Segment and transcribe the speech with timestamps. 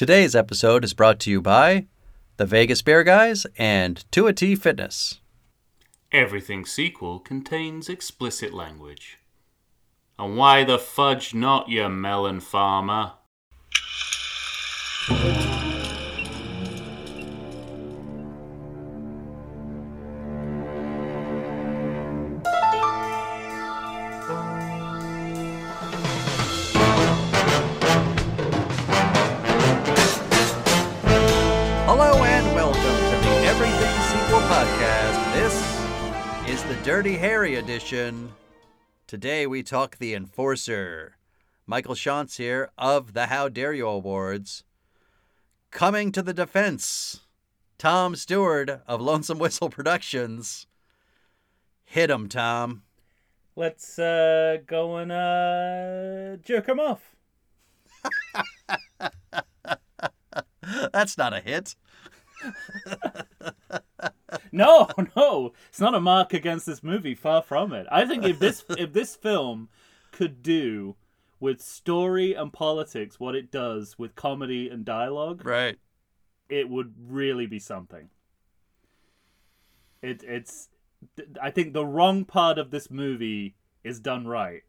[0.00, 1.84] Today's episode is brought to you by
[2.38, 5.20] the Vegas Beer Guys and 2T Fitness.
[6.10, 9.18] Everything sequel contains explicit language.
[10.18, 13.12] And why the fudge not, you melon farmer?
[39.10, 41.16] Today we talk The Enforcer.
[41.66, 44.62] Michael Shantz here of the How Dare You Awards.
[45.72, 47.22] Coming to the defense,
[47.76, 50.68] Tom Stewart of Lonesome Whistle Productions.
[51.84, 52.84] Hit him, Tom.
[53.56, 57.16] Let's uh, go and uh, jerk him off.
[60.92, 61.74] That's not a hit.
[64.52, 67.14] No, no, it's not a mark against this movie.
[67.14, 67.86] Far from it.
[67.90, 69.68] I think if this if this film
[70.12, 70.96] could do
[71.38, 75.78] with story and politics what it does with comedy and dialogue, Right.
[76.48, 78.10] it would really be something.
[80.02, 80.68] It it's
[81.40, 84.62] I think the wrong part of this movie is done right.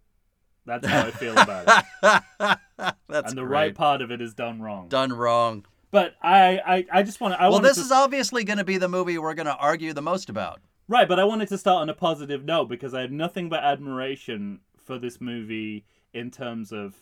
[0.65, 2.57] That's how I feel about it.
[3.09, 3.49] That's and the great.
[3.51, 4.87] right part of it is done wrong.
[4.89, 5.65] Done wrong.
[5.91, 8.63] But I I, I just want to I well, this to is obviously going to
[8.63, 10.61] be the movie we're going to argue the most about.
[10.87, 13.63] Right, but I wanted to start on a positive note because I have nothing but
[13.63, 16.95] admiration for this movie in terms of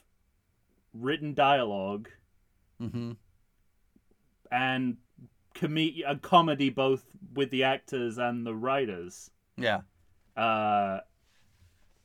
[0.94, 2.10] written dialogue
[2.80, 3.12] hmm
[4.52, 4.98] and
[5.54, 9.30] com- a comedy both with the actors and the writers.
[9.58, 9.82] Yeah.
[10.36, 11.02] Uh,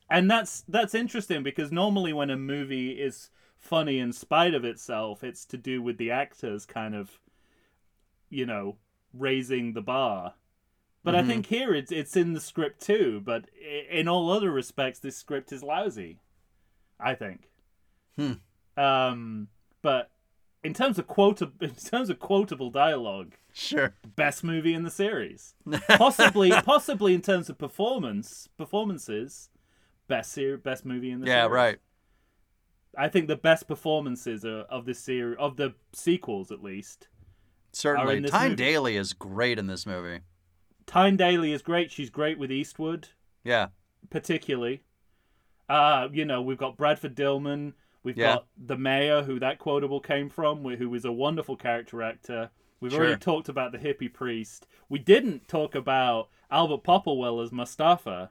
[0.09, 3.29] and that's that's interesting because normally when a movie is
[3.65, 7.19] funny in spite of itself, it's to do with the actors kind of,
[8.29, 8.77] you know,
[9.13, 10.33] raising the bar.
[11.03, 11.17] But Mhm.
[11.17, 13.21] I think here it's it's in the script too.
[13.23, 13.49] But
[13.91, 16.19] in all other respects, this script is lousy.
[16.99, 17.49] I think.
[18.15, 18.33] Hmm.
[18.77, 19.49] Um,
[19.81, 20.11] but
[20.63, 23.93] in terms of quota, in terms of quotable dialogue, Sure.
[24.15, 25.55] best movie in the series
[25.87, 29.49] possibly possibly in terms of performance performances
[30.09, 31.49] best ser- best movie in the yeah, series.
[31.51, 31.79] Yeah, right.
[32.97, 37.07] I think the best performances are, of this series of the sequels at least
[37.73, 38.21] Certainly.
[38.21, 38.55] Tyne movie.
[38.55, 40.21] Daly is great in this movie.
[40.85, 43.09] tyne daly is great she's great with eastwood
[43.43, 43.67] Yeah.
[44.09, 44.83] particularly
[45.69, 47.73] uh you know we've got bradford dillman
[48.03, 48.35] we've Yeah.
[48.35, 52.49] got the mayor who that quotable came from wh- who is a wonderful character actor
[52.79, 53.01] we've Sure.
[53.05, 58.29] already talked about the hippie priest we didn't talk about albert popplewell as mustafa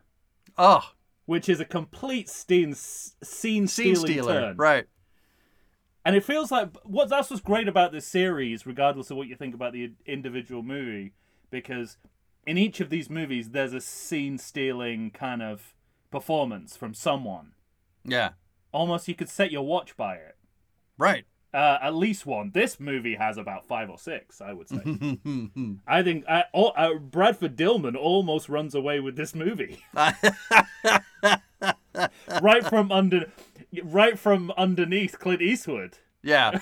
[0.57, 0.89] Oh,
[1.27, 4.41] which is a complete scene scene stealing stealer.
[4.41, 4.57] turn.
[4.57, 4.87] Right.
[6.05, 9.37] And it feels like what that's what's great about this series, regardless of what you
[9.37, 11.13] think about the individual movie,
[11.51, 11.97] because
[12.47, 15.75] in each of these movies there's a scene stealing kind of
[16.11, 17.53] performance from someone.
[18.05, 18.31] Yeah.
[18.73, 20.37] Almost you could set your watch by it.
[20.99, 21.25] Right.
[21.55, 22.51] Uh, at least one.
[22.53, 24.81] This movie has about five or six, I would say.
[25.87, 29.85] I think uh, oh, uh, Bradford Dillman almost runs away with this movie.
[32.43, 33.31] right from under,
[33.85, 36.59] right from underneath Clint Eastwood, yeah.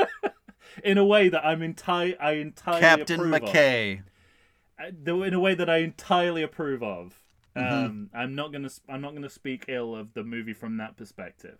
[0.84, 4.00] in a way that I'm entire, I entirely Captain approve McKay.
[4.00, 4.04] Of.
[4.78, 7.18] Uh, the- In a way that I entirely approve of.
[7.56, 7.84] Mm-hmm.
[7.84, 11.58] Um, I'm not gonna, I'm not gonna speak ill of the movie from that perspective.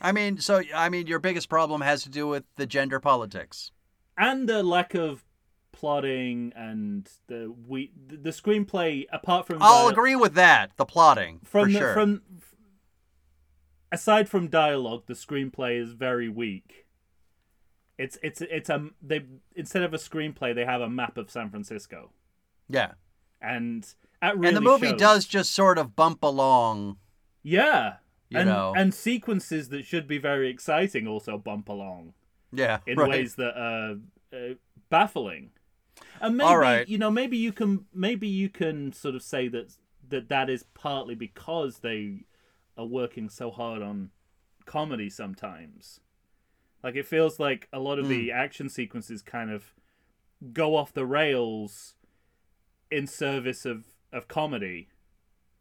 [0.00, 3.72] I mean, so I mean, your biggest problem has to do with the gender politics.
[4.16, 5.24] and the lack of
[5.72, 10.72] plotting and the we the, the screenplay apart from I'll dia- agree with that.
[10.76, 11.94] The plotting, from for the, sure.
[11.94, 12.22] from
[13.92, 16.86] aside from dialogue the screenplay is very weak
[17.96, 19.22] it's it's it's a they
[19.56, 22.10] instead of a screenplay they have a map of San Francisco
[22.68, 22.92] yeah.
[23.40, 24.98] and that really and the movie shows.
[25.00, 26.98] does just sort of bump along.
[27.42, 27.94] yeah
[28.30, 28.74] You and know.
[28.76, 32.12] and sequences that should be very exciting also bump along
[32.52, 32.80] Yeah.
[32.86, 33.08] in right.
[33.10, 33.96] ways that are
[34.32, 34.54] uh,
[34.90, 35.50] baffling.
[36.20, 36.88] And maybe right.
[36.88, 39.76] you know, maybe you can maybe you can sort of say that
[40.08, 42.24] that that is partly because they
[42.76, 44.10] are working so hard on
[44.66, 46.00] comedy sometimes.
[46.82, 48.10] Like it feels like a lot of Hmm.
[48.12, 49.72] the action sequences kind of
[50.52, 51.94] go off the rails
[52.90, 54.88] in service of of comedy.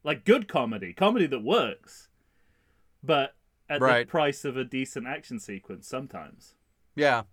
[0.03, 2.09] Like good comedy, comedy that works.
[3.07, 3.33] But
[3.69, 4.05] at Right.
[4.05, 6.53] the price of a decent action sequence sometimes.
[6.95, 7.23] Yeah.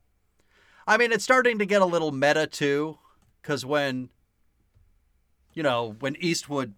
[0.86, 2.98] I mean, it's starting to get a little meta too,
[3.42, 4.08] because when,
[5.52, 6.74] you know, when Eastwood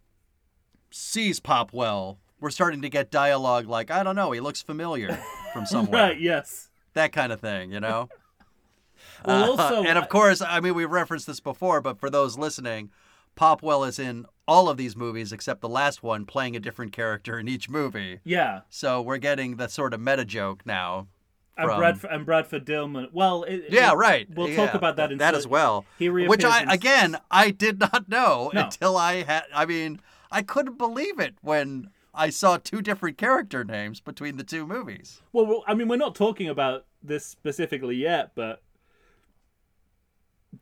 [0.90, 5.18] sees Popwell, we're starting to get dialogue like, I don't know, he looks familiar
[5.52, 6.08] from somewhere.
[6.08, 6.20] right.
[6.20, 6.68] Yes.
[6.94, 8.08] That kind of thing, you know?
[9.24, 12.38] Well, Uh, also, and of course, I mean, we've referenced this before, but for those
[12.38, 12.90] listening,
[13.36, 17.38] Popwell is in all of these movies except the last one, playing a different character
[17.38, 18.20] in each movie.
[18.24, 21.08] yeah, So we're getting the sort of meta joke now.
[21.58, 23.08] and from- Bradford and Bradford Dillman.
[23.12, 24.28] Well, it, Yeah, it- right.
[24.34, 25.86] We'll Yeah, talk about that in that as well.
[25.98, 28.64] He Which I in- again I did not know No.
[28.64, 29.44] until I had.
[29.54, 30.00] I mean,
[30.30, 35.22] I couldn't believe it when I saw two different character names between the two movies.
[35.32, 38.60] Well, well, I mean, we're not talking about this specifically yet, but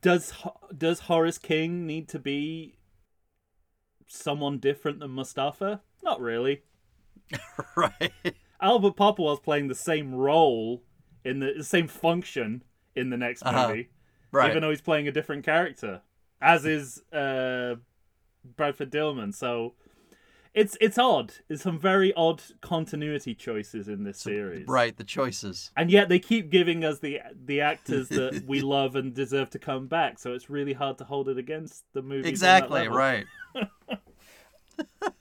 [0.00, 0.32] does
[0.76, 2.78] does Horace King need to be
[4.06, 5.82] someone different than Mustafa?
[6.02, 6.62] Not really.
[7.76, 8.12] right.
[8.60, 10.82] Albert Popwell's playing the same role
[11.24, 12.62] in the, the same function
[12.94, 13.68] in the next Uh-huh.
[13.68, 13.88] movie,
[14.30, 14.50] Right.
[14.50, 16.02] even though he's playing a different character,
[16.40, 17.76] as is uh,
[18.56, 19.34] Bradford Dillman.
[19.34, 19.74] So
[20.54, 21.34] it's it's odd.
[21.48, 24.68] There's some very odd continuity choices in this series.
[24.68, 24.96] right.
[24.96, 25.72] The choices.
[25.76, 29.58] and yet they keep giving us the the actors that we love and deserve to
[29.58, 30.18] come back.
[30.18, 32.28] So it's really hard to hold it against the movie.
[32.28, 32.88] Exactly.
[32.88, 33.26] Right.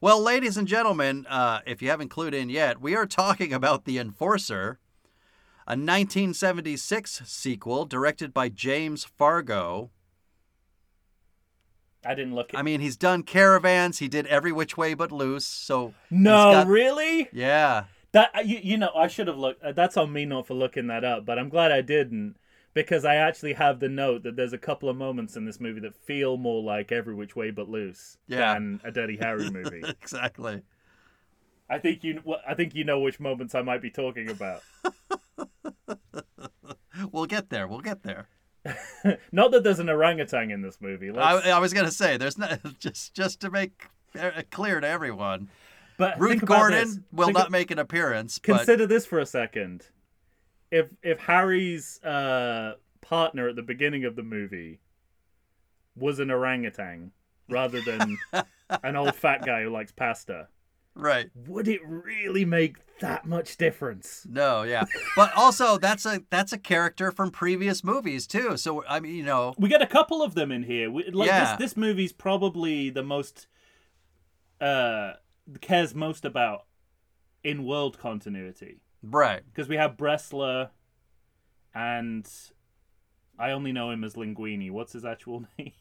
[0.00, 3.84] well, ladies and gentlemen, uh, if you haven't clued in yet, we are talking about
[3.84, 4.78] The Enforcer,
[5.66, 9.90] a 1976 sequel directed by James Fargo.
[12.04, 12.54] I didn't look.
[12.54, 12.58] At...
[12.60, 13.98] I mean, he's done Caravans.
[13.98, 15.44] He did Every Which Way But Loose.
[15.44, 17.28] So no, got- really.
[17.32, 19.62] yeah, That uh, you, you know, I should have looked.
[19.62, 22.36] uh, That's on me not for looking that up, but I'm glad I didn't
[22.72, 25.80] because I actually have the note that there's a couple of moments in this movie
[25.80, 28.54] that feel more like Every Which Way But Loose Yeah.
[28.54, 29.82] than a Dirty Harry movie.
[29.86, 30.62] exactly.
[31.68, 34.62] I think you, I think you know which moments I might be talking about.
[37.12, 37.66] We'll get there.
[37.66, 38.28] We'll get there.
[39.32, 41.10] Not that there's an orangutan in this movie.
[41.10, 44.86] Let's, I, I was gonna say there's not just just to make it clear to
[44.86, 45.48] everyone.
[45.96, 49.26] but Ruth Gordon will Think not of- make an appearance, but Consider this for a
[49.26, 49.86] second.
[50.70, 54.80] If if Harry's uh, partner at the beginning of the movie
[55.96, 57.12] was an orangutan
[57.48, 58.16] rather than
[58.84, 60.48] an old fat guy who likes pasta,
[60.94, 61.30] right.
[61.46, 64.26] would it really make that much difference?
[64.28, 64.84] No, yeah,
[65.16, 68.56] but also that's a that's a character from previous movies too.
[68.56, 70.90] So I mean, you know, We get a couple of them in here.
[70.90, 71.56] We, like Yeah.
[71.56, 73.46] this, this movie's probably the most
[74.60, 75.14] uh
[75.60, 76.66] cares most about
[77.42, 79.40] in world continuity right?
[79.46, 80.68] because we have Bressler
[81.74, 82.28] and
[83.38, 84.70] I only know him as Linguini.
[84.70, 85.72] What's his actual name?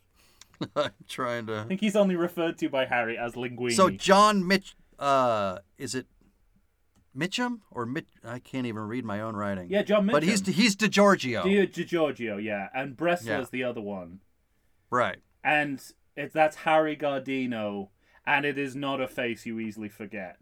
[0.75, 1.59] I'm trying to.
[1.59, 3.73] I think he's only referred to by Harry as Linguini.
[3.73, 6.05] So John Mitch, uh, is it
[7.17, 8.07] Mitchum or Mitch?
[8.23, 9.69] I can't even read my own writing.
[9.69, 10.11] yeah, John Mitchum.
[10.11, 11.43] but he's he's DiGiorgio,
[11.73, 13.45] Di Giorgio, yeah, and Bressler's Yeah.
[13.51, 14.19] the other one,
[14.89, 15.17] right?
[15.43, 15.81] and
[16.15, 17.89] it, that's Harry Guardino,
[18.27, 20.37] and it is not a face you easily forget.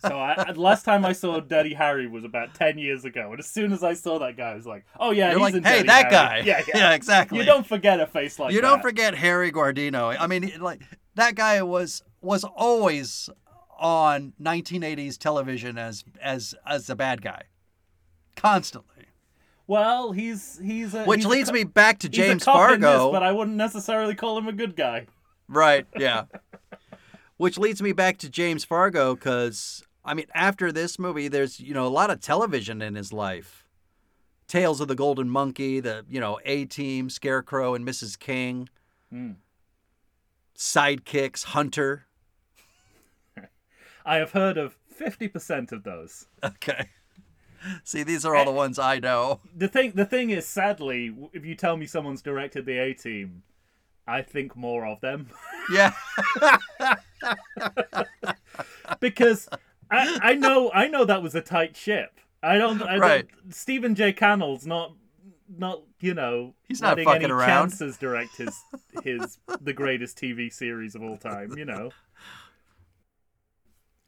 [0.00, 3.46] So I, last time I saw Dirty Harry was about ten years ago, and as
[3.48, 5.64] soon as I saw that guy, I was like, "Oh yeah, You're he's like, in
[5.64, 6.38] hey, Dirty that guy.
[6.44, 7.38] Yeah, yeah, yeah, exactly.
[7.38, 8.66] You don't forget a face like you that.
[8.68, 10.16] don't forget Harry Guardino.
[10.18, 10.82] I mean, like
[11.16, 13.28] that guy was was always
[13.78, 17.42] on 1980s television as as as a bad guy,
[18.36, 18.90] constantly.
[19.66, 23.06] Well, he's he's a, Which he's leads co- me back to James Fargo.
[23.06, 25.06] this, but I wouldn't necessarily call him a good guy.
[25.48, 26.24] Right, yeah.
[27.36, 31.74] Which leads me back to James Fargo because, I mean, after this movie, there's, you
[31.74, 33.66] know, a lot of television in his life.
[34.46, 38.18] Tales of the Golden Monkey, the, you know, A Team, Scarecrow, and Mrs.
[38.18, 38.68] King.
[39.10, 39.32] Hmm.
[40.56, 42.06] Sidekicks, Hunter.
[44.04, 46.26] I have heard of fifty percent of those.
[46.42, 46.88] Okay.
[47.82, 49.40] See, these are all the ones I know.
[49.56, 53.42] the thing the thing is sadly if you tell me someone's directed the a team
[54.06, 55.28] i think more of them
[55.72, 55.92] Yeah.
[59.00, 59.48] because
[59.90, 63.26] I, I know i know that was a tight ship i don't i Right.
[63.42, 64.92] don't stephen j cannell's not
[65.56, 67.46] not you know He's not letting fucking any around.
[67.48, 68.54] chances direct his
[69.02, 71.90] his the greatest tv series of all time you know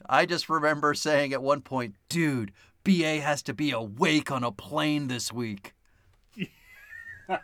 [0.09, 2.53] I just remember saying at one point, dude,
[2.85, 5.75] BA has to be awake on a plane this week.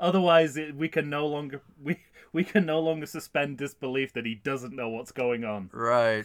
[0.00, 1.98] otherwise it, we can no longer we
[2.32, 6.24] we can no longer suspend disbelief that he doesn't know what's going on Right.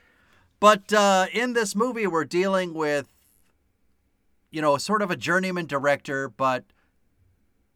[0.60, 3.08] but uh, in this movie, we're dealing with,
[4.50, 6.64] you know, sort of a journeyman director, but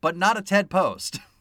[0.01, 1.21] but not a Ted Post.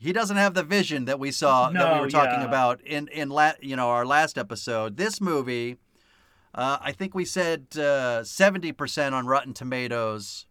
[0.00, 2.46] he doesn't have the vision that we saw that we were talking yeah.
[2.46, 4.96] about in in la- you know our last episode.
[4.96, 5.76] This movie,
[6.54, 7.66] uh, I think we said
[8.26, 10.46] seventy percent on Rotten Tomatoes.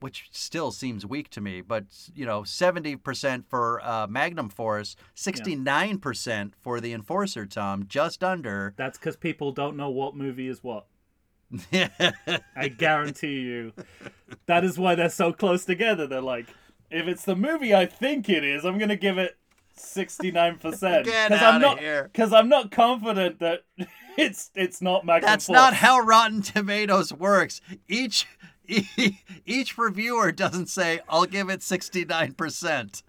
[0.00, 6.52] which still seems weak to me, but you know, 70% for uh, Magnum Force, 69%
[6.60, 8.74] for the Enforcer, Tom, just under.
[8.76, 10.86] That's because people don't know what movie is what.
[11.72, 13.72] I guarantee you.
[14.44, 16.06] That is why they're so close together.
[16.06, 16.46] They're like,
[16.90, 19.36] if it's the movie I think it is, I'm gonna give it
[19.74, 22.04] sixty nine percent Get because I'm not here.
[22.12, 23.64] because I'm not confident that
[24.16, 25.54] it's it's not Magnum That's Force.
[25.54, 27.60] not how Rotten Tomatoes works.
[27.88, 28.26] Each
[29.46, 33.02] each reviewer doesn't say, "I'll give it 69%."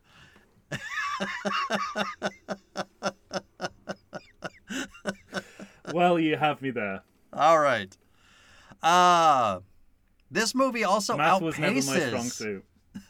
[5.94, 7.04] Well, you have me there.
[7.34, 7.96] All right.
[8.84, 9.60] Uh
[10.30, 12.52] this movie also Math outpaces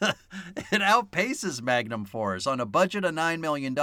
[0.00, 0.72] never my strong suit.
[0.72, 3.76] it outpaces Magnum Force on a budget of $9 million,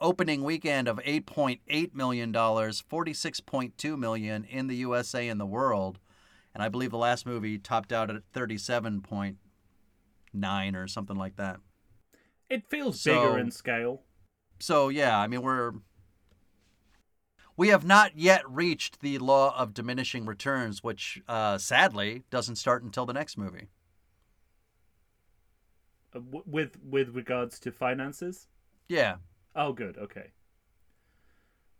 [0.00, 5.98] opening weekend of $8.8 million, 46.2 million in the USA and the world.
[6.54, 11.60] And I believe the last movie topped out at 37.9 or something like that.
[12.48, 14.02] It feels So- bigger in scale.
[14.58, 15.72] So, yeah, I mean, we're.
[17.56, 22.82] We have not yet reached the law of diminishing returns, which uh, sadly doesn't start
[22.82, 23.68] until the next movie.
[26.14, 28.48] With with regards to finances.
[28.88, 29.16] Yeah.
[29.54, 29.96] Oh, good.
[29.96, 30.32] Okay.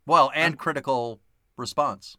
[0.05, 1.19] Well, and critical
[1.57, 2.17] response.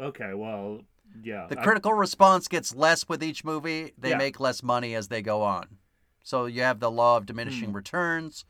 [0.00, 0.34] Okay.
[0.34, 0.80] Well,
[1.22, 1.46] yeah.
[1.48, 3.92] The critical response gets less with each movie.
[3.98, 4.16] They Yeah.
[4.18, 5.78] make less money as they go on.
[6.22, 7.76] So you have the law of diminishing Hmm.
[7.76, 8.44] returns,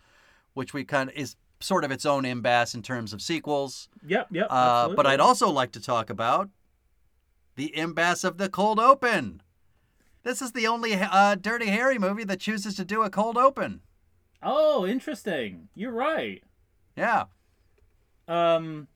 [0.54, 3.88] which we kind of is sort of its own impasse in terms of sequels.
[4.06, 4.28] Yep.
[4.30, 4.46] Yep.
[4.50, 6.50] Uh, but I'd also like to talk about
[7.56, 9.42] the impasse of the cold open.
[10.24, 13.82] This is the only uh, Dirty Harry movie that chooses to do a cold open.
[14.42, 15.68] Oh, interesting.
[15.74, 16.42] You're right.
[16.96, 17.24] Yeah.
[18.26, 18.88] Um.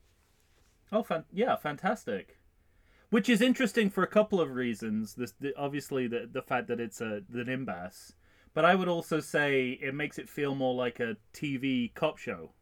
[0.90, 2.38] Oh, fan- yeah, fantastic.
[3.11, 5.14] Which is interesting for a couple of reasons.
[5.14, 8.12] This, the, obviously, the the fact that it's a an imbas,
[8.54, 12.52] but I would also say it makes it feel more like a TV cop show.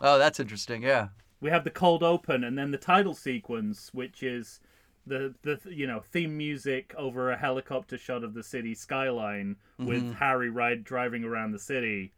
[0.00, 0.82] Oh, that's interesting.
[0.82, 1.08] Yeah.
[1.40, 4.60] We have the cold open and then the title sequence, which is
[5.06, 10.14] the the you know theme music over a helicopter shot of the city skyline with
[10.14, 12.12] Harry ride driving around the city.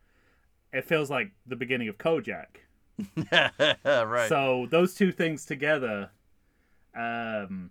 [0.72, 2.60] It feels like the beginning of Kojak.
[3.32, 4.28] right.
[4.28, 6.10] So those two things together,
[6.94, 7.70] um,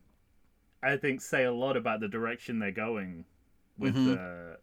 [0.81, 3.25] I think say a lot about the direction they're going
[3.77, 4.17] with Mhm.
[4.53, 4.57] uh,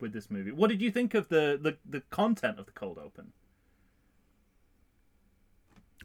[0.00, 0.50] with this movie.
[0.52, 3.32] What did you think of the, the the content of the cold open?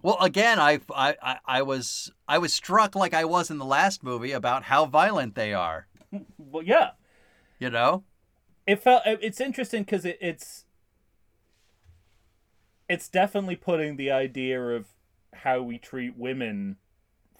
[0.01, 4.03] Well, again, I, I, I, was I was struck like I was in the last
[4.03, 5.87] movie about how violent they are.
[6.37, 6.91] Well, yeah,
[7.59, 8.03] You know?
[8.65, 10.65] it felt it's interesting because it, it's
[12.87, 14.87] it's definitely putting the idea of
[15.33, 16.77] how we treat women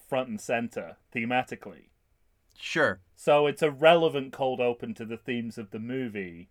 [0.08, 1.90] front and center thematically.
[2.60, 3.00] Sure.
[3.16, 6.50] So it's a relevant cold open to the themes of the movie.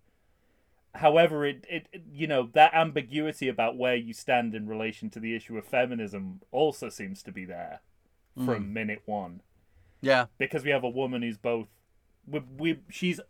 [0.94, 5.36] However, it, it you know that ambiguity about where you stand in relation to the
[5.36, 7.80] issue of feminism also seems to be there
[8.44, 9.40] from minute one
[10.00, 10.26] Yeah.
[10.38, 11.66] because we have a woman who's both
[12.26, 13.20] we, we she's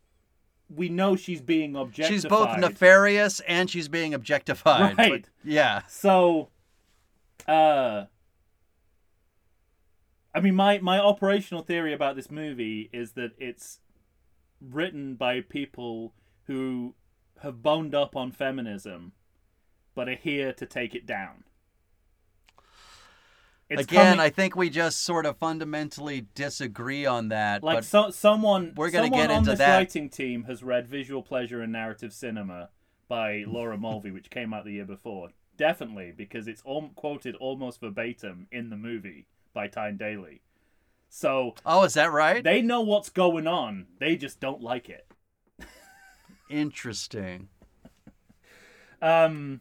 [0.68, 2.12] we know she's being objectified.
[2.12, 4.96] She's both nefarious and she's being objectified.
[4.96, 5.28] but- Right.
[5.42, 5.82] yeah.
[5.88, 6.50] So,
[7.46, 8.04] uh,
[10.34, 13.80] I mean, my my operational theory about this movie is that it's
[14.60, 16.12] written by people
[16.46, 16.94] who
[17.42, 19.12] have boned up on feminism,
[19.94, 21.44] but are here to take it down.
[23.68, 27.62] It's Again, coming- I think we just sort of fundamentally disagree on that.
[27.62, 29.76] like but so, someone we're gonna get on into that.
[29.76, 32.70] writing team has read Visual Pleasure and Narrative Cinema
[33.08, 35.30] by Laura Mulvey, which came out the year before.
[35.58, 40.40] Definitely, because it's all quoted almost verbatim in the movie by Tyne Daly.
[41.10, 42.42] So oh, is that right?
[42.42, 43.86] they know what's going on.
[43.98, 45.06] They just don't like it.
[46.50, 47.48] Interesting.
[49.00, 49.60] Um,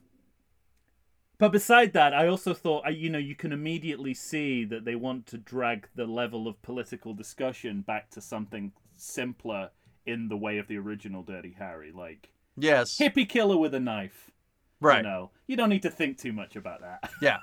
[1.38, 5.28] but beside that, I also thought, you know, you can immediately see that they want
[5.28, 9.70] to drag the level of political discussion back to something simpler
[10.06, 12.98] in the way of the original Dirty Harry, like Yes.
[12.98, 14.32] hippie killer with a knife.
[14.80, 14.98] right.
[14.98, 17.12] You know, you don't need to think too much about that.
[17.22, 17.38] Yeah.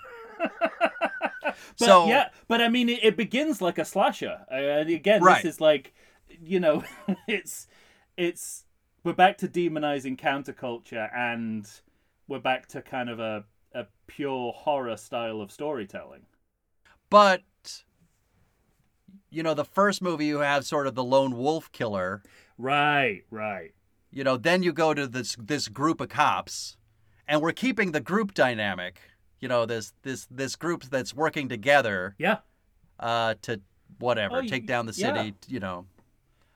[1.79, 4.45] But so yeah, but I mean, it, it begins like a slasher.
[4.51, 5.43] Uh, and again, Right.
[5.43, 5.93] this is like,
[6.43, 6.83] you know,
[7.29, 7.67] it's
[8.17, 8.64] it's
[9.05, 11.69] we're back to demonizing counterculture, and
[12.27, 13.45] we're back to kind of a
[13.75, 16.23] a pure horror style of storytelling.
[17.11, 17.43] but
[19.31, 22.23] you know, the first movie you have sort of the lone wolf killer.
[22.57, 23.73] Right, right.
[24.13, 26.77] You know, then you go to this this group of cops,
[27.27, 29.01] and we're keeping the group dynamic.
[29.41, 32.39] You know, this this this group that's working together Yeah,
[33.01, 33.61] uh, to
[33.99, 35.15] whatever Oh, take down the yeah.
[35.17, 35.35] city.
[35.49, 35.87] You know,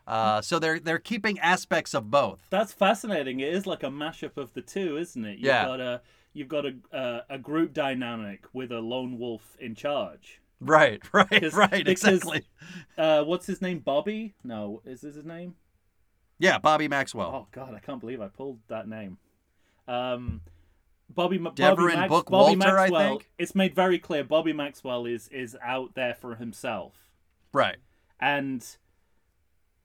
[0.08, 2.40] Uh, so they're they're keeping aspects of both.
[2.50, 3.40] That's fascinating.
[3.40, 5.32] It is like a mashup of the two, isn't it?
[5.38, 5.64] You've Yeah.
[5.66, 6.00] got a
[6.32, 10.40] you've got a uh, a group dynamic with a lone wolf in charge.
[10.60, 12.46] Right, right, right, because- exactly.
[12.96, 13.80] Uh, what's his name?
[13.80, 14.34] Bobby?
[14.42, 15.54] No, is this his name?
[16.38, 17.30] Yeah, Bobby Maxwell.
[17.34, 19.18] Oh God, I can't believe I pulled that name.
[19.86, 20.40] Um,
[21.10, 23.08] Bobby, Bobby, Max- Book Bobby Walter, I Maxwell.
[23.18, 23.30] think?
[23.38, 26.94] It's made very clear Bobby Maxwell is is out there for himself,
[27.52, 27.76] Right.
[28.20, 28.64] and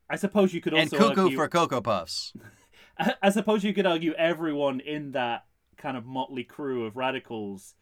[0.09, 2.33] I suppose you could also And Cuckoo argue, for Cocoa Puffs.
[3.21, 5.45] I suppose you could argue everyone in that
[5.77, 7.73] kind of motley crew of radicals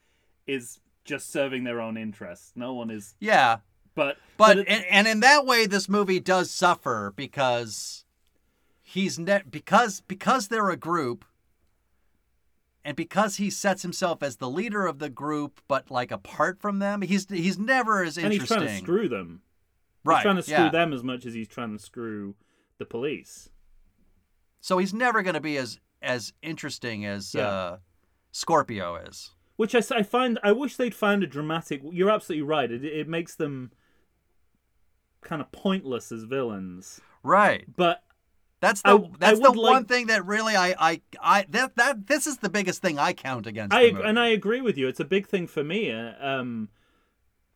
[0.48, 2.54] is just serving their own interests.
[2.56, 3.58] No one is, Yeah,
[3.96, 8.06] but but it- and, and in that way, this movie does suffer because
[8.82, 11.25] he's ne- because because they're a group,
[12.86, 16.80] and because he sets himself as the leader of the group, but like apart from
[16.80, 18.24] them, he's he's never as interesting.
[18.24, 19.42] and he's trying to screw them.
[20.03, 20.17] Right?
[20.17, 20.70] He's trying to screw yeah.
[20.70, 22.36] them as much as he's trying to screw
[22.77, 23.50] the police.
[24.60, 27.48] So he's never going to be as as interesting as Yeah.
[27.48, 27.77] uh,
[28.31, 29.31] Scorpio is.
[29.58, 31.81] Which I, I find, I wish they'd found a dramatic.
[31.91, 32.72] You're absolutely right.
[32.72, 33.72] It, it makes them
[35.22, 37.00] kind of pointless as villains.
[37.24, 37.65] Right.
[37.75, 38.01] But
[38.62, 42.08] That's the I that's the one like- thing that really I I I that that
[42.08, 43.74] this is the biggest thing I count against.
[43.75, 44.08] I the movie.
[44.08, 44.88] and I agree with you.
[44.88, 45.91] It's a big thing for me.
[45.91, 46.70] Uh, Um,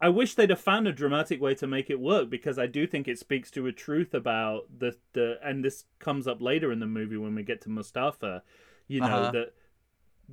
[0.02, 2.86] I wish they'd have found a dramatic way to make it work because I do
[2.86, 6.80] think it speaks to a truth about the the and this comes up later in
[6.80, 8.44] the movie when we get to Mustafa.
[8.88, 9.32] You know Uh-huh.
[9.32, 9.54] that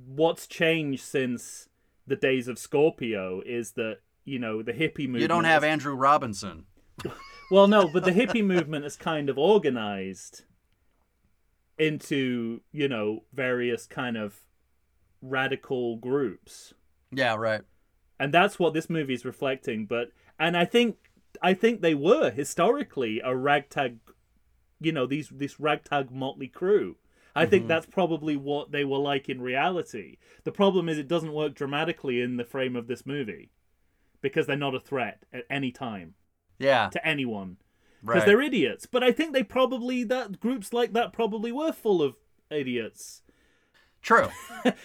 [0.05, 1.69] what's changed since
[2.05, 5.21] the days of Scorpio is that you know the hippie movement.
[5.21, 6.65] you don't have is- Andrew Robinson.
[7.51, 10.43] Well, no, but the hippie movement is kind of organized
[11.77, 14.39] into, you know, various kind of
[15.21, 16.73] radical groups.
[17.11, 17.61] Yeah, right.
[18.19, 20.97] And that's what this movie is reflecting, but and I think
[21.41, 23.97] I think they were historically a ragtag
[24.79, 26.97] you know, these this ragtag motley crew.
[27.35, 27.69] I think mm-hmm.
[27.69, 30.17] that's probably what they were like in reality.
[30.43, 33.49] The problem is it doesn't work dramatically in the frame of this movie
[34.21, 36.13] because they're not a threat at any time
[36.59, 37.57] Yeah, to anyone
[38.01, 38.25] because right.
[38.27, 38.85] they're idiots.
[38.85, 42.15] But I think they probably that groups like that probably were full of
[42.51, 43.23] idiots.
[44.03, 44.27] True.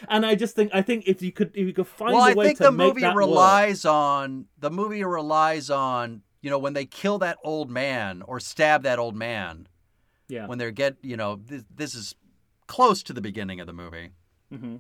[0.09, 2.31] And I just think I think if you could if you could find well, a
[2.31, 6.23] I way think to the make movie that work- relies on the movie relies on
[6.43, 9.69] you know when they kill that old man or stab that old man
[10.29, 12.17] yeah, when they get you know this, this is
[12.67, 14.11] close to the beginning of the movie.
[14.51, 14.77] hmm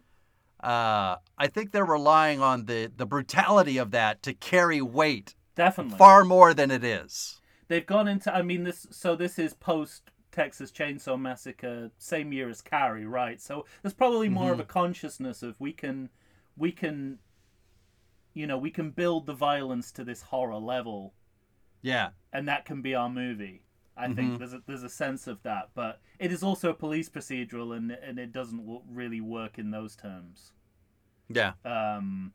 [0.60, 5.96] Uh, I think they're relying on the the brutality of that to carry weight definitely.
[5.96, 7.40] far more than it is.
[7.68, 8.34] They've gone into.
[8.34, 8.86] I mean, this.
[8.90, 13.40] So this is post Texas Chainsaw Massacre, same year as Carrie, right?
[13.40, 14.52] So there's probably more Mm-hmm.
[14.52, 16.10] of a consciousness of we can,
[16.56, 17.18] we can,
[18.34, 21.14] you know, we can build the violence to this horror level
[21.82, 23.64] Yeah, and that can be our movie.
[23.96, 24.14] I Mm-hmm.
[24.14, 27.76] think there's a, there's a sense of that, but it is also a police procedural,
[27.76, 30.52] and and it doesn't w- really work in those terms.
[31.28, 31.52] yeah.
[31.64, 32.32] Um,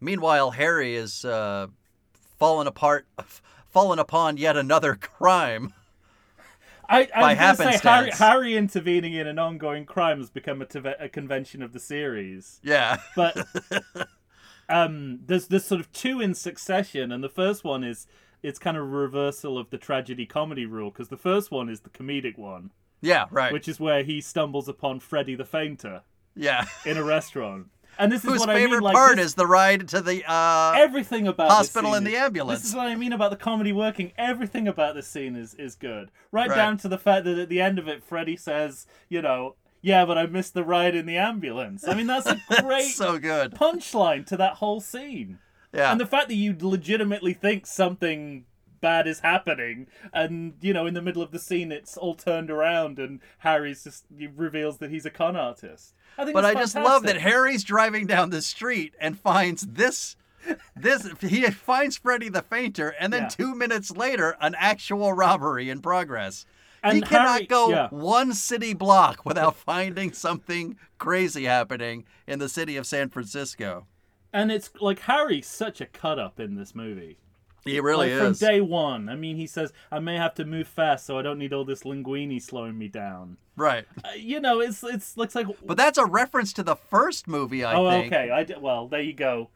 [0.00, 1.66] Meanwhile, Harry is uh,
[2.38, 3.06] fallen apart,
[3.70, 5.74] fallen upon yet another crime.
[6.88, 8.10] I, I By to say Harry.
[8.12, 12.60] Harry intervening in an ongoing crime has become a convention of the series.
[12.62, 13.46] Yeah, but
[14.68, 18.06] um there's there's sort of two in succession and the first one is
[18.42, 21.80] it's kind of a reversal of the tragedy comedy rule because the first one is
[21.80, 22.70] the comedic one
[23.00, 23.52] yeah, right.
[23.52, 26.02] which is where he stumbles upon Freddy the Fainter
[26.34, 29.26] yeah, in a restaurant and this is whose what favorite I mean like part this-
[29.26, 32.60] is the ride to the uh, everything about hospital and the ambulance.
[32.60, 34.12] This is what I mean about the comedy working.
[34.16, 36.56] Everything about this scene is is good, right, Right.
[36.56, 40.04] down to the fact that at the end of it, Freddy says, you know, yeah,
[40.04, 41.86] but I missed the ride in the ambulance.
[41.86, 43.52] I mean, that's a great so good.
[43.52, 45.38] punchline to that whole scene.
[45.74, 48.46] Yeah, And the fact that you legitimately think something
[48.80, 52.50] bad is happening, and you know, in the middle of the scene, it's all turned
[52.50, 54.04] around, and Harry's just
[54.36, 55.94] reveals that he's a con artist.
[56.16, 57.18] I think, but I just love that.
[57.20, 60.16] Harry's driving down the street and finds this.
[60.76, 63.28] This he finds Freddy the Fainter, and then Yeah.
[63.28, 66.46] two minutes later, an actual robbery in progress.
[66.84, 67.88] he cannot Harry- go yeah.
[67.90, 73.86] one city block without finding something crazy happening in the city of San Francisco.
[74.32, 77.18] and it's like Harry's such a cut up in this movie.
[77.72, 78.38] He really like, is.
[78.38, 79.08] From day one.
[79.08, 81.64] I mean, he says, I may have to move fast so I don't need all
[81.64, 83.36] this linguini slowing me down.
[83.56, 83.84] right.
[84.04, 85.46] Uh, you know, it's it's looks like.
[85.64, 87.80] But that's a reference to the first movie, I think.
[87.86, 88.12] oh, think.
[88.12, 88.30] okay.
[88.30, 89.50] I d- well, there you go.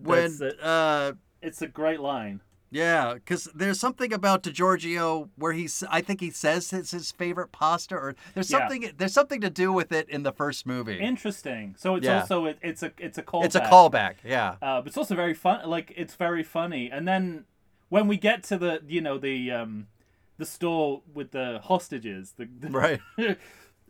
[0.00, 2.40] When, a- uh, it's a great line.
[2.70, 7.50] yeah, because there's something about DiGiorgio where he's, I think he says it's his favorite
[7.50, 8.58] pasta, or there's Yeah.
[8.58, 10.98] something, there's something to do with it in the first movie.
[11.00, 11.74] Interesting.
[11.78, 12.20] So it's Yeah.
[12.20, 13.44] also it, it's a it's a callback.
[13.46, 14.56] it's a callback, yeah.
[14.60, 15.68] Uh, but it's also very fun.
[15.68, 16.90] Like it's very funny.
[16.90, 17.44] And then
[17.88, 19.86] when we get to the you know the um
[20.36, 22.34] the store with the hostages.
[22.36, 23.00] The, the Right.
[23.18, 23.38] it,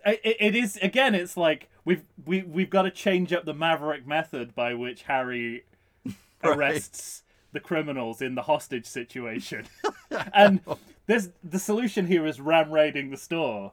[0.04, 1.14] it is again.
[1.14, 5.64] It's like we've we we've got to change up the maverick method by which Harry
[6.42, 6.56] Right.
[6.56, 9.66] arrests the criminals in the hostage situation,
[10.34, 10.60] and
[11.06, 13.72] there's the solution here is ram raiding the store.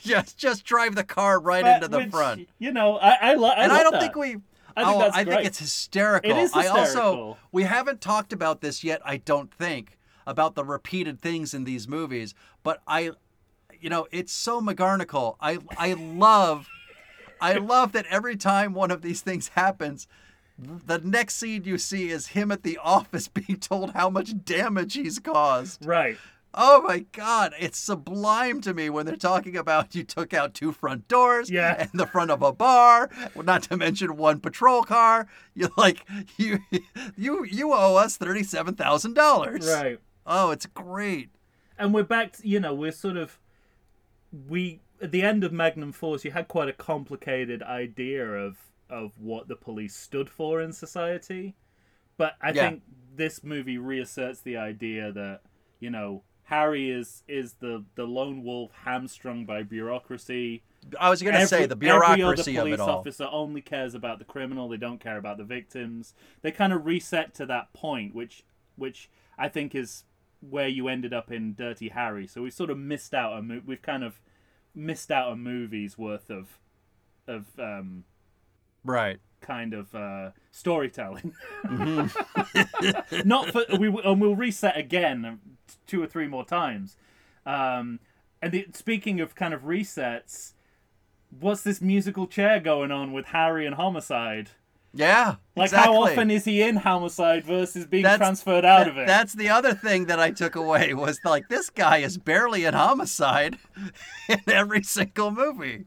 [0.00, 2.48] just just drive the car right But into the which, front.
[2.58, 4.00] You know, I I, lo- I and I don't that.
[4.02, 4.38] think we.
[4.84, 5.34] Oh, I think oh, that's I great.
[5.36, 6.30] think it's hysterical.
[6.30, 7.38] It is I also hysterical.
[7.52, 9.00] we haven't talked about this yet.
[9.04, 13.12] I don't think about the repeated things in these movies, but I,
[13.80, 15.36] you know, it's so McGarnacle.
[15.40, 16.68] I I love,
[17.40, 20.06] I love that every time one of these things happens.
[20.58, 24.92] The next scene you see is him at the office being told how much damage
[24.94, 25.84] he's caused.
[25.86, 26.18] right.
[26.52, 30.72] Oh my god, it's sublime to me when they're talking about you took out two
[30.72, 31.76] front doors Yeah.
[31.78, 35.28] and the front of a bar, not to mention one patrol car.
[35.54, 36.04] You're like
[36.36, 36.58] you
[37.16, 39.66] you you owe us thirty-seven thousand dollars.
[39.68, 40.00] Right.
[40.26, 41.30] Oh, it's great.
[41.78, 43.38] and we're back to, you know we're sort of
[44.48, 48.56] we at the end of magnum force you had quite a complicated idea of
[48.88, 51.54] of what the police stood for in society
[52.16, 52.68] but i Yeah.
[52.70, 52.82] think
[53.16, 55.40] this movie reasserts the idea that
[55.80, 60.62] you know harry is is the the lone wolf hamstrung by bureaucracy
[60.98, 62.88] I was gonna say Every- the every other bureaucracy of police it all.
[63.00, 64.66] officer only cares about the criminal.
[64.68, 66.14] They don't care about the victims.
[66.40, 68.44] They kind of reset to that point, which
[68.76, 70.04] which I think is
[70.40, 72.26] where you ended up in Dirty Harry.
[72.26, 74.22] So we sort of missed out a mo- we've kind of
[74.74, 76.58] missed out a movie's worth of
[77.28, 78.04] of um,
[78.82, 79.20] Right.
[79.42, 81.34] kind of uh, storytelling.
[81.66, 83.20] Mm-hmm.
[83.28, 85.38] Not for we and we'll reset again
[85.86, 86.96] two or three more times.
[87.46, 88.00] Um,
[88.42, 90.52] and the, speaking of kind of resets,
[91.38, 94.50] what's this musical chair going on with Harry and Homicide?
[94.92, 95.36] Yeah.
[95.54, 95.94] Like exactly.
[95.94, 99.06] how often is he in Homicide versus being That's- transferred out That- of it?
[99.06, 102.74] That's the other thing that I took away was like this guy is barely in
[102.74, 103.56] homicide
[104.28, 105.84] in every single movie.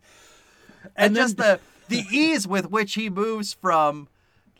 [0.84, 4.08] And, And then- just the the ease with which he moves from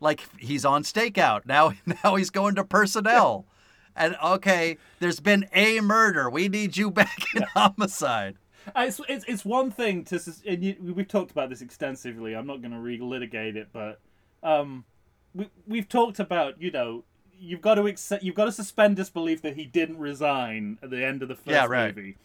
[0.02, 1.46] like he's on stakeout.
[1.46, 1.72] Now
[2.04, 3.46] now he's going to personnel.
[3.96, 6.30] And okay, there's been a murder.
[6.30, 8.36] We need you back in homicide.
[8.76, 12.36] Uh, It's, it's it's one thing to and you, we've talked about this extensively.
[12.36, 14.00] I'm not going to relitigate it, but
[14.42, 14.86] um,
[15.36, 17.04] we we've talked about you know
[17.38, 21.06] you've got to accept you've got to suspend disbelief that he didn't resign at the
[21.06, 21.96] end of the first Yeah, right.
[21.96, 22.16] movie.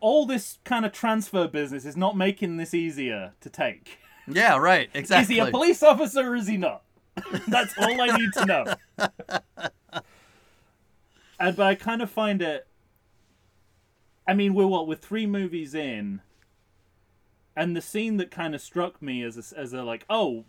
[0.00, 3.98] All this kind of transfer business is not making this easier to take.
[4.26, 4.90] Yeah, right.
[4.94, 5.36] Exactly.
[5.36, 6.82] Is he a police officer or is he not?
[7.48, 8.64] That's all I need to know.
[11.38, 12.66] and but I kind of find it.
[14.26, 16.20] I mean, we're what we're three movies in,
[17.56, 20.44] and the scene that kind of struck me as a, as a like, oh,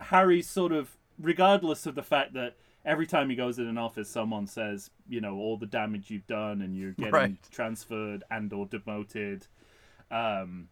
[0.00, 4.08] Harry's sort of regardless of the fact that every time he goes in an office,
[4.08, 7.36] someone says, you know, all the damage you've done, and you're getting Right.
[7.50, 9.46] transferred and or demoted.
[10.10, 10.68] Um,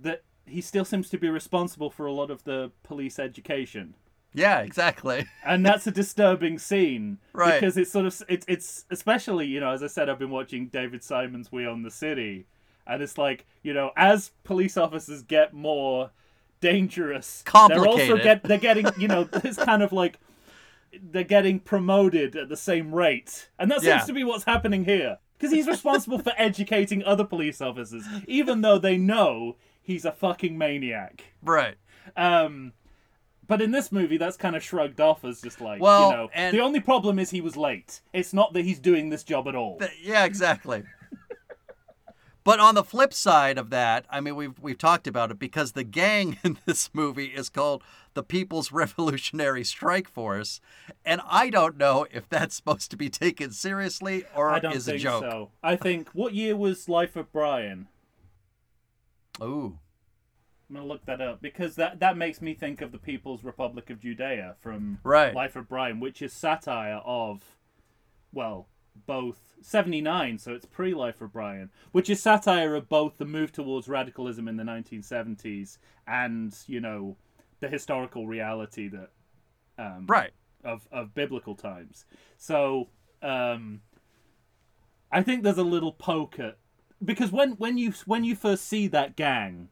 [0.00, 3.94] that he still seems to be responsible for a lot of the police education
[4.34, 5.26] yeah, exactly.
[5.46, 7.60] and that's a disturbing scene Right.
[7.60, 10.66] because it's sort of it's it's especially you know as I said I've been watching
[10.68, 12.46] David Simon's We Own the City
[12.86, 16.10] and it's like you know as police officers get more
[16.60, 17.54] dangerous they're
[17.86, 18.22] also Complicated.
[18.22, 20.18] get they're getting you know it's kind of like
[21.10, 24.04] they're getting promoted at the same rate and that seems Yeah.
[24.04, 28.78] to be what's happening here because he's responsible for educating other police officers even though
[28.78, 31.74] they know he's a fucking maniac Right.
[32.16, 32.72] um,
[33.46, 36.30] but in this movie, that's kind of shrugged off as just like, Well, you know,
[36.34, 38.00] and- the only problem is he was late.
[38.12, 39.80] It's not that he's doing this job at all.
[40.02, 40.84] Yeah, exactly.
[42.44, 45.72] but on the flip side of that, I mean, we've we've talked about it because
[45.72, 47.82] the gang in this movie is called
[48.14, 50.60] the People's Revolutionary Strike Force,
[51.04, 54.86] and I don't know if that's supposed to be taken seriously or I don't is
[54.86, 55.22] think a joke.
[55.24, 55.50] so.
[55.62, 57.88] I think what year was Life of Brian?
[59.42, 59.78] Ooh,
[60.68, 63.90] I'm gonna look that up because that that makes me think of the People's Republic
[63.90, 65.34] of Judea from Right.
[65.34, 67.42] Life of Brian, which is satire of,
[68.32, 68.68] well,
[69.06, 73.52] both 79, so it's pre Life of Brian, which is satire of both the move
[73.52, 77.16] towards radicalism in the 1970s and you know
[77.60, 79.10] the historical reality that
[79.78, 80.32] um, right.
[80.64, 82.04] of of biblical times.
[82.36, 82.88] So
[83.22, 83.80] um,
[85.10, 86.56] I think there's a little poke at
[87.04, 89.68] because when when you when you first see that gang,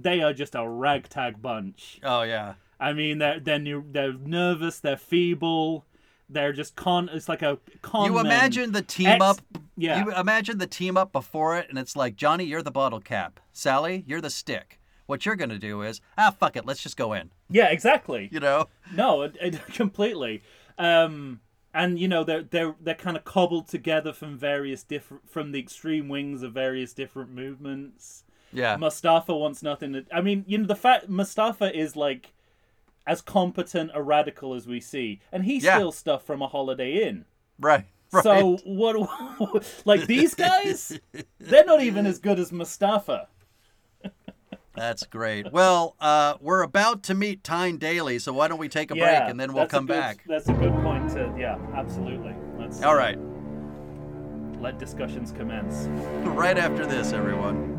[0.00, 2.00] they are just a ragtag bunch.
[2.02, 2.54] Oh yeah.
[2.80, 5.84] I mean, they're they're new, they're nervous, they're feeble,
[6.28, 7.08] they're just con.
[7.12, 8.12] It's like a con.
[8.12, 9.40] You imagine the team Ex- up.
[9.76, 10.04] yeah.
[10.04, 13.40] You imagine the team up before it, and it's like Johnny, you're the bottle cap.
[13.52, 14.80] Sally, you're the stick.
[15.06, 17.30] What you're gonna do is, ah, fuck it, let's just go in.
[17.50, 18.28] Yeah, exactly.
[18.30, 18.66] You know.
[18.94, 20.42] No, it, it, completely.
[20.76, 21.40] Um,
[21.74, 25.58] and you know they're they're they're kind of cobbled together from various different from the
[25.58, 28.24] extreme wings of various different movements.
[28.52, 28.76] Yeah.
[28.76, 30.04] Mustafa wants nothing to.
[30.12, 32.32] I mean, you know, the fact Mustafa is like
[33.06, 35.76] as competent a radical as we see, and he Yeah.
[35.76, 37.24] steals stuff from a Holiday Inn.
[37.58, 37.84] Right.
[38.10, 38.24] Right.
[38.24, 39.66] So what?
[39.84, 40.98] like these guys,
[41.38, 43.28] they're not even as good as Mustafa.
[44.74, 45.52] That's great.
[45.52, 49.04] Well, uh, we're about to meet Tyne Daly, so why don't we take a break
[49.04, 50.24] and then we'll come good- back.
[50.26, 51.10] That's a good point.
[51.10, 52.34] To yeah, absolutely.
[52.58, 53.18] Let's All right.
[54.58, 55.88] let discussions commence.
[56.34, 57.78] Right after this, everyone.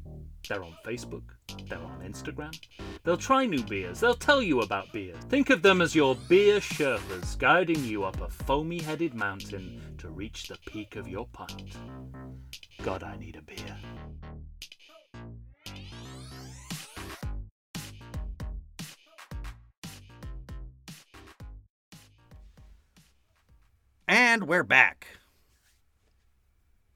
[0.47, 1.23] They're on Facebook,
[1.69, 2.57] they're on Instagram.
[3.03, 5.15] They'll try new beers, they'll tell you about beer.
[5.29, 10.09] Think of them as your beer Sherpas guiding you up a foamy headed mountain to
[10.09, 11.77] reach the peak of your pint.
[12.83, 13.77] God, I need a beer.
[24.07, 25.07] And we're back.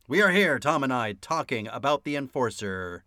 [0.05, 3.04] We are here, Tom and I, talking about The Enforcer.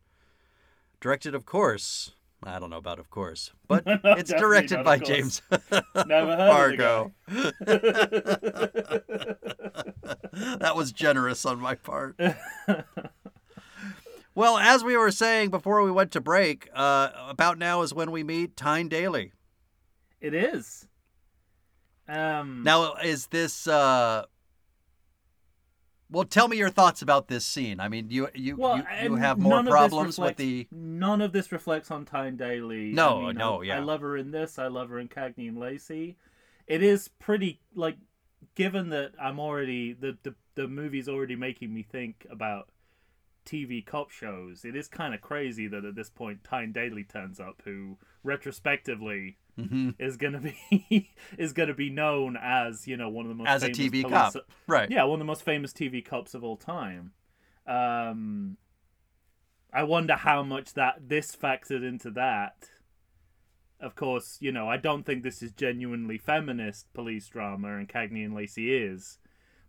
[1.00, 2.12] Directed, of course.
[2.42, 4.98] I don't know about of course, but it's directed by.
[4.98, 5.42] James
[6.06, 7.12] Never Fargo.
[10.40, 12.18] that was generous on my part.
[14.34, 18.12] well, as we were saying before we went to break, uh, about now is when
[18.12, 19.32] we meet Tyne Daly.
[20.20, 20.87] It is.
[22.08, 23.66] Um, Now, is this?
[23.66, 24.24] Uh...
[26.11, 27.81] Well, tell me your thoughts about this scene.
[27.81, 30.66] I mean, you you well, you, you have more problems with the.
[30.71, 32.92] None of this reflects on Tyne Daly.
[32.92, 33.77] No, I mean, no, I, yeah.
[33.77, 34.59] I love her in this.
[34.59, 36.16] I love her in Cagney and Lacey.
[36.66, 37.97] It is pretty like,
[38.55, 42.71] given that I'm already the the the movie's already making me think about
[43.44, 44.64] TV cop shows.
[44.64, 49.37] It is kind of crazy that at this point Tyne Daly turns up, who retrospectively
[49.59, 49.94] Mhm.
[49.99, 53.62] is gonna be is gonna be known as you know one of the most As
[53.62, 54.90] a famous TV police- cop, right?
[54.90, 57.12] yeah, one of the most famous TV cops of all time.
[57.66, 58.57] Um,
[59.73, 62.71] I wonder how much that this factored into that.
[63.81, 68.25] Of course, you know, I don't think this is genuinely feminist police drama, and Cagney
[68.25, 69.18] and Lacey is,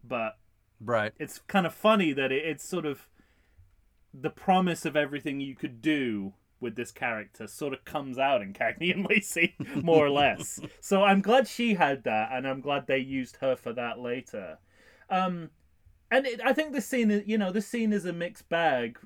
[0.03, 0.37] but
[0.79, 1.13] Right.
[1.19, 3.07] it's kind of funny that it, it's sort of
[4.13, 8.53] the promise of everything you could do with this character sort of comes out in
[8.53, 10.59] Cagney and Lacey, more or less.
[10.81, 14.57] so I'm glad she had that, and I'm glad they used her for that later.
[15.09, 15.49] Um,
[16.11, 18.99] and it, I think this scene, is, you know, this scene is a mixed bag.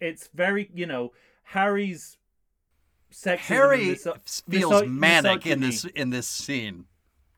[0.00, 1.12] It's very, you know,
[1.44, 2.16] Harry's
[3.12, 3.38] sexism.
[3.38, 6.86] Harry miso- feels miso- manic in this in this scene.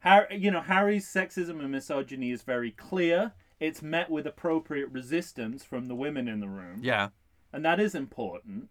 [0.00, 3.32] Harry, you know, Harry's sexism and misogyny is very clear.
[3.60, 7.08] It's met with appropriate resistance from the women in the room, Yeah.
[7.54, 8.68] And that is important.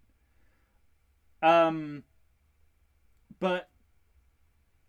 [1.42, 2.04] Um,
[3.40, 3.70] but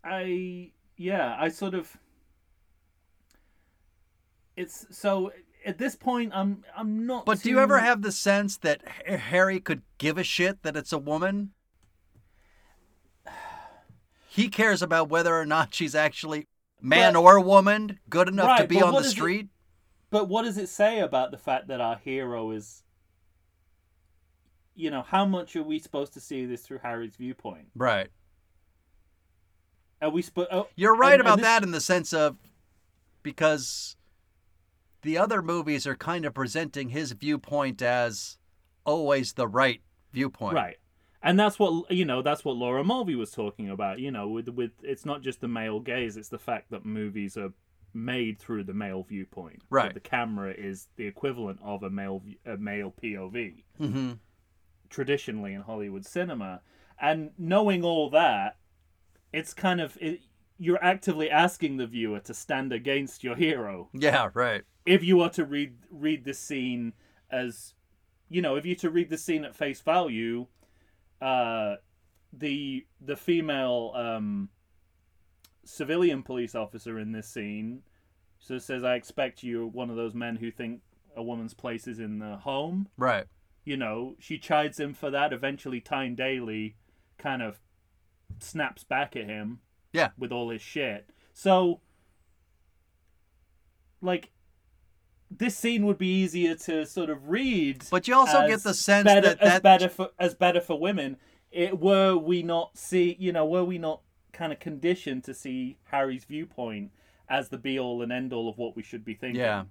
[0.03, 1.97] I, yeah, I sort of.
[4.57, 5.31] It's so
[5.65, 7.25] at this point, I'm I'm not.
[7.25, 10.93] But do you ever have the sense that Harry could give a shit that it's
[10.93, 11.51] a woman?
[14.29, 16.47] He cares about whether or not she's actually
[16.81, 19.47] man But- or woman, good enough to be on the is it- street.
[20.09, 22.83] But what does it say about the fact that our hero is?
[24.75, 27.67] You know, how much are we supposed to see this through Harry's viewpoint?
[27.75, 28.09] Right.
[30.01, 30.49] Are we supposed?
[30.51, 32.37] Oh, You're right and- and about this- that in the sense of
[33.23, 33.95] because
[35.01, 38.37] the other movies are kind of presenting his viewpoint as
[38.85, 40.55] always the right viewpoint.
[40.55, 40.77] Right.
[41.23, 42.21] And that's what you know.
[42.21, 43.99] That's what Laura Mulvey was talking about.
[43.99, 47.35] You know, with with it's not just the male gaze; it's the fact that movies
[47.35, 47.51] are
[47.95, 49.63] made through the male viewpoint.
[49.71, 49.93] Right.
[49.93, 54.11] The camera is the equivalent of a male a male POV Mm-hmm.
[54.89, 56.61] Traditionally in Hollywood cinema.
[56.99, 58.57] And knowing all that,
[59.33, 60.21] it's kind of it,
[60.57, 63.89] you're actively asking the viewer to stand against your hero.
[63.93, 64.63] Yeah, right.
[64.85, 66.93] If you are to read read this scene
[67.31, 67.73] as,
[68.29, 70.47] you know, if you to read the scene at face value,
[71.21, 71.75] uh,
[72.31, 74.49] the the female um,
[75.65, 77.81] civilian police officer in this scene
[78.39, 80.81] so says, "I expect you're one of those men who think
[81.15, 83.25] a woman's place is in the home." Right.
[83.65, 85.33] You know, she chides him for that.
[85.33, 86.77] Eventually, Tyne Daly
[87.17, 87.59] kind of
[88.39, 89.59] snaps back at him.
[89.91, 90.09] Yeah.
[90.17, 91.09] With all his shit.
[91.33, 91.79] So,
[94.01, 94.31] like,
[95.31, 97.85] this scene would be easier to sort of read.
[97.89, 100.79] But you also get the sense better, that as that better for as better for
[100.79, 101.17] women.
[101.49, 104.01] It were we not see, you know, were we not
[104.33, 106.91] kind of conditioned to see Harry's viewpoint
[107.29, 109.39] as the be all and end all of what we should be thinking?
[109.39, 109.63] Yeah.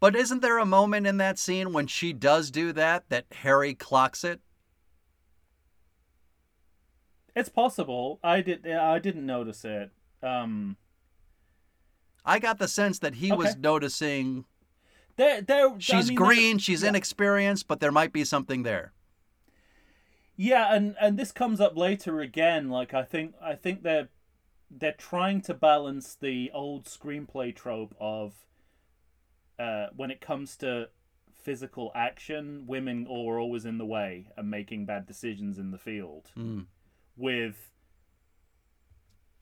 [0.00, 3.74] But isn't there a moment in that scene when she does do that that Harry
[3.74, 4.40] clocks it?
[7.34, 8.18] It's possible.
[8.22, 8.66] I did.
[8.66, 9.90] I didn't notice it.
[10.22, 10.76] Um,
[12.24, 14.44] I got the sense that he was noticing
[15.16, 15.68] there, there.
[15.68, 16.90] I she's mean, there- green, she's yeah.
[16.90, 18.92] inexperienced, but there might be something there.
[20.36, 22.70] Yeah, and and this comes up later again.
[22.70, 24.08] Like I think I think they're
[24.70, 28.34] they're trying to balance the old screenplay trope of
[29.58, 30.88] uh, when it comes to
[31.32, 36.30] physical action, women are always in the way and making bad decisions in the field.
[36.36, 36.66] Mm.
[37.16, 37.72] With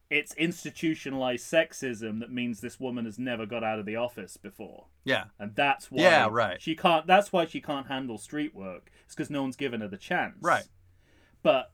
[0.09, 4.87] it's institutionalized sexism that means this woman has never got out of the office before.
[5.05, 5.25] Yeah.
[5.39, 6.63] and that's why Yeah, right.
[6.63, 9.89] she can't that's why she can't handle street work it's because no one's given her
[9.89, 10.65] the chance Right.
[11.43, 11.73] but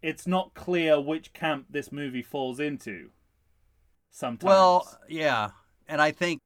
[0.00, 3.10] it's not clear which camp this movie falls into
[4.10, 5.50] sometimes Well, yeah.
[5.88, 6.40] And I think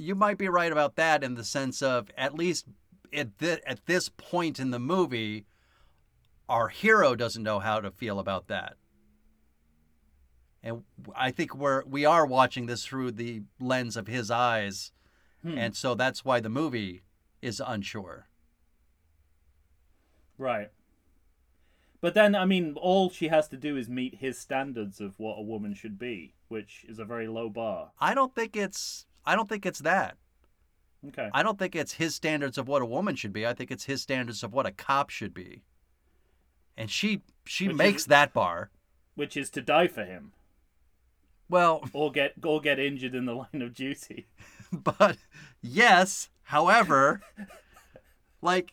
[0.00, 2.66] you might be right about that in the sense of at least
[3.12, 5.46] at, thi- at this point in the movie,
[6.48, 8.76] our hero doesn't know how to feel about that.
[10.62, 10.82] And
[11.14, 14.92] I think we're we are watching this through the lens of his eyes,
[15.42, 15.56] Hmm.
[15.56, 17.02] and so that's why the movie
[17.40, 18.26] is unsure.
[20.36, 20.70] right
[22.00, 25.36] but then i mean all she has to do is meet his standards of what
[25.38, 29.34] a woman should be which is a very low bar I don't think it's I
[29.36, 30.16] don't think it's that.
[31.08, 33.46] okay I don't think it's his standards of what a woman should be.
[33.46, 35.62] I think it's his standards of what a cop should be.
[36.76, 38.70] And she she Which is- makes that bar.
[39.14, 40.32] which is to die for him
[41.48, 44.26] Well, or get or get injured in the line of duty
[44.72, 45.16] but
[45.62, 47.20] yes, however,
[48.42, 48.72] like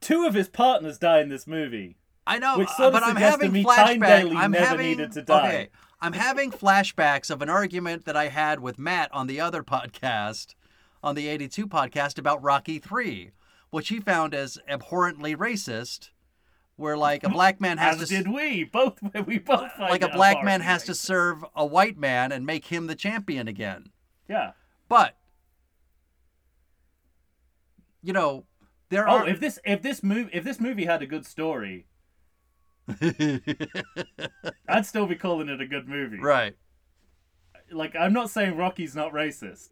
[0.00, 3.14] two of his partners die in this movie I know, Which sort of but I'm
[3.14, 4.06] suggests to having me Tyne flashbacks.
[4.22, 5.48] Daly I'm never having, needed to die.
[5.48, 5.68] Okay,
[6.02, 10.54] I'm having flashbacks of an argument that I had with Matt on the other podcast,
[11.02, 13.30] on the 82 podcast about Rocky 3,
[13.70, 16.10] which he found as abhorrently racist,
[16.76, 18.64] where like a black man has as to did we.
[18.64, 22.66] Both we both like a black man has to serve a white man and make
[22.66, 23.90] him the champion again.
[24.28, 24.52] yeah.
[24.88, 25.16] But
[28.02, 28.46] you know,
[28.88, 31.26] there are Oh, are if this if this movie if this movie had a good
[31.26, 31.86] story,
[34.68, 36.18] I'd still be calling it a good movie.
[36.20, 36.56] right.
[37.72, 39.68] Like I'm not saying Rocky's not racist.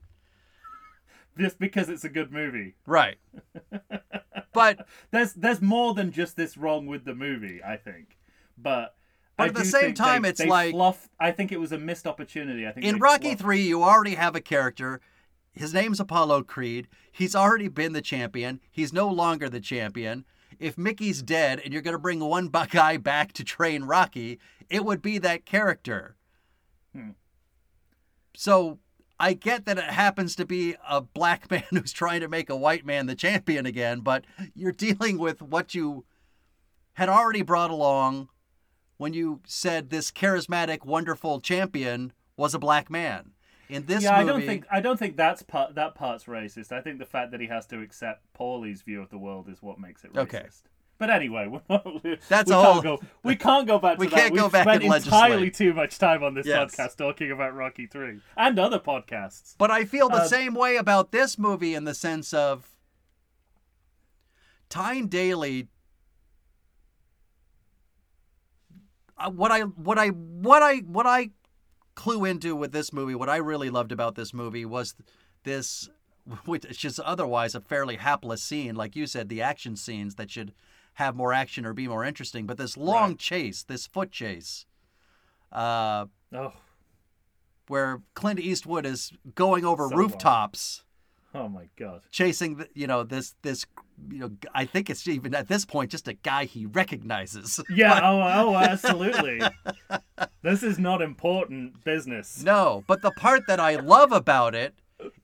[1.36, 2.74] Just because it's a good movie.
[2.86, 3.16] Right.
[4.54, 8.16] But There's there's more than just this wrong with the movie, I think.
[8.56, 8.96] But
[9.36, 10.74] But I at the same time, they- it's they like-
[11.20, 12.66] I think it was a missed opportunity.
[12.66, 15.00] I think in Rocky fluffed- 3, you already have a character.
[15.52, 16.88] His name's Apollo Creed.
[17.12, 18.60] He's already been the champion.
[18.70, 20.24] He's no longer the champion.
[20.58, 24.84] If Mickey's dead and you're going to bring one Buckeye back to train Rocky, it
[24.84, 26.16] would be that character.
[26.94, 27.10] Hmm.
[28.34, 28.78] So
[29.20, 32.56] I get that it happens to be a black man who's trying to make a
[32.56, 36.04] white man the champion again, but you're dealing with what you
[36.94, 38.28] had already brought along
[38.96, 43.32] when you said this charismatic, wonderful champion was a black man.
[43.68, 46.72] In this yeah, movie, I don't think I don't think that's part that part's racist.
[46.72, 49.60] I think the fact that he has to accept Paulie's view of the world is
[49.62, 50.18] what makes it racist.
[50.22, 50.46] Okay.
[50.96, 51.48] But anyway,
[52.28, 53.00] That's we a can't go.
[53.22, 54.16] We can't go back to We that.
[54.16, 55.54] can't go We've back spent and entirely legislate.
[55.54, 56.74] too much time on this Yes.
[56.74, 59.54] podcast talking about Rocky Three and other podcasts.
[59.58, 62.70] But I feel the Uh, same way about this movie in the sense of
[64.70, 65.68] Tyne Daly.
[69.18, 71.30] uh, What I what I what I what I
[71.98, 74.94] clue into with this movie, what I really loved about this movie was
[75.42, 75.88] this,
[76.44, 80.52] which is otherwise a fairly hapless scene, like you said, the action scenes that should
[80.94, 82.46] have more action or be more interesting.
[82.46, 83.18] But this long Right.
[83.18, 84.64] chase, this foot chase,
[85.52, 86.52] uh, Oh,
[87.66, 90.84] where Clint Eastwood is going over So rooftops,
[91.34, 92.02] Oh my god.
[92.10, 93.66] chasing the, you know this this
[94.10, 97.60] you know I think it's even at this point just a guy he recognizes.
[97.70, 98.00] Yeah.
[98.02, 99.40] oh, oh, absolutely.
[100.42, 102.42] this is not important business.
[102.42, 104.74] No, but the part that I love about it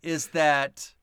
[0.02, 0.94] is that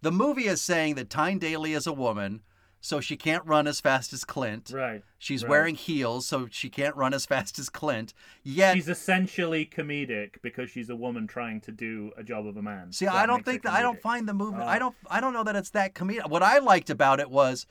[0.00, 2.42] the movie is saying that Tyne Daly is a woman,
[2.84, 4.70] so she can't run as fast as Clint.
[4.70, 5.02] Right.
[5.18, 5.48] She's right.
[5.48, 8.12] wearing heels, so she can't run as fast as Clint.
[8.42, 12.62] Yet, She's essentially comedic because she's a woman trying to do a job of a
[12.62, 12.92] man.
[12.92, 14.64] see, That I don't think that I don't find the movement.
[14.64, 14.66] Oh.
[14.66, 14.80] I uh.
[14.80, 14.94] don't.
[15.08, 16.28] I don't know that it's that comedic.
[16.28, 17.66] What I liked about it was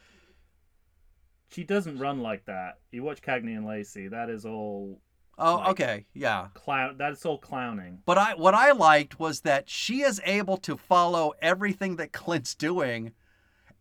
[1.50, 2.80] She doesn't run like that.
[2.92, 4.08] You watch Cagney and Lacey.
[4.08, 5.00] That is all
[5.38, 6.48] oh, Like- okay, yeah.
[6.56, 6.96] clown.
[6.98, 8.00] That's all clowning.
[8.08, 12.56] But I what I liked was that she is able to follow everything that Clint's
[12.56, 13.12] doing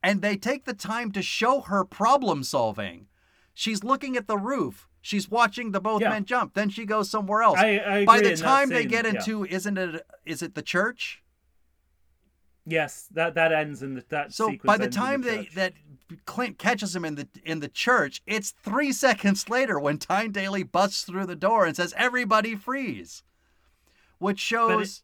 [0.03, 3.07] and they take the time to show her problem solving.
[3.55, 4.89] She's looking at the roof.
[5.01, 6.11] She's watching the both Yeah.
[6.11, 6.55] men jump.
[6.55, 7.59] Then she goes somewhere else.
[7.59, 9.11] I, I By the time they scene, get yeah.
[9.13, 11.23] into isn't it is it the church?
[12.65, 14.33] yes, that that ends in the that.
[14.33, 15.75] So sequence by the time they that
[16.27, 20.63] Clint catches him in the in the church, it's three seconds later when Tyne Daly
[20.63, 23.23] busts through the door and says, "Everybody freeze,"
[24.19, 25.03] which shows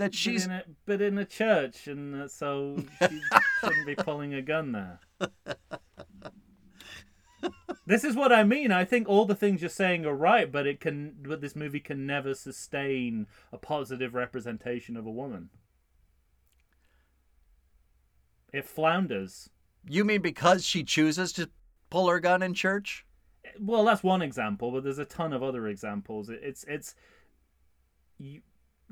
[0.00, 2.76] that But in a, but in a church, and uh, so
[3.08, 3.20] she
[3.60, 5.00] shouldn't be pulling a gun there.
[7.86, 8.72] this is what I mean.
[8.72, 11.80] I think all the things you're saying are right, but it can, but this movie
[11.80, 15.50] can never sustain a positive representation of a woman.
[18.54, 19.50] It flounders.
[19.86, 21.50] You mean because she chooses to
[21.90, 23.04] pull her gun in church?
[23.58, 26.30] Well, that's one example, but there's a ton of other examples.
[26.30, 26.94] It's it's
[28.18, 28.40] you.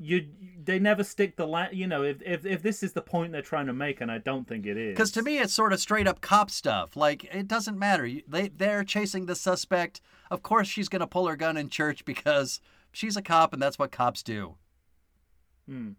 [0.01, 0.27] You,
[0.63, 3.41] they never stick the la- you know if, if if this is the point they're
[3.41, 5.79] trying to make and I don't think it is Because to me, it's sort of
[5.81, 6.95] straight up cop stuff.
[6.95, 8.05] Like it doesn't matter.
[8.05, 9.99] You- They they're chasing the suspect.
[10.31, 12.61] Of course, she's gonna pull her gun in church because
[12.93, 14.55] she's a cop and that's what cops do.
[15.67, 15.91] Hmm.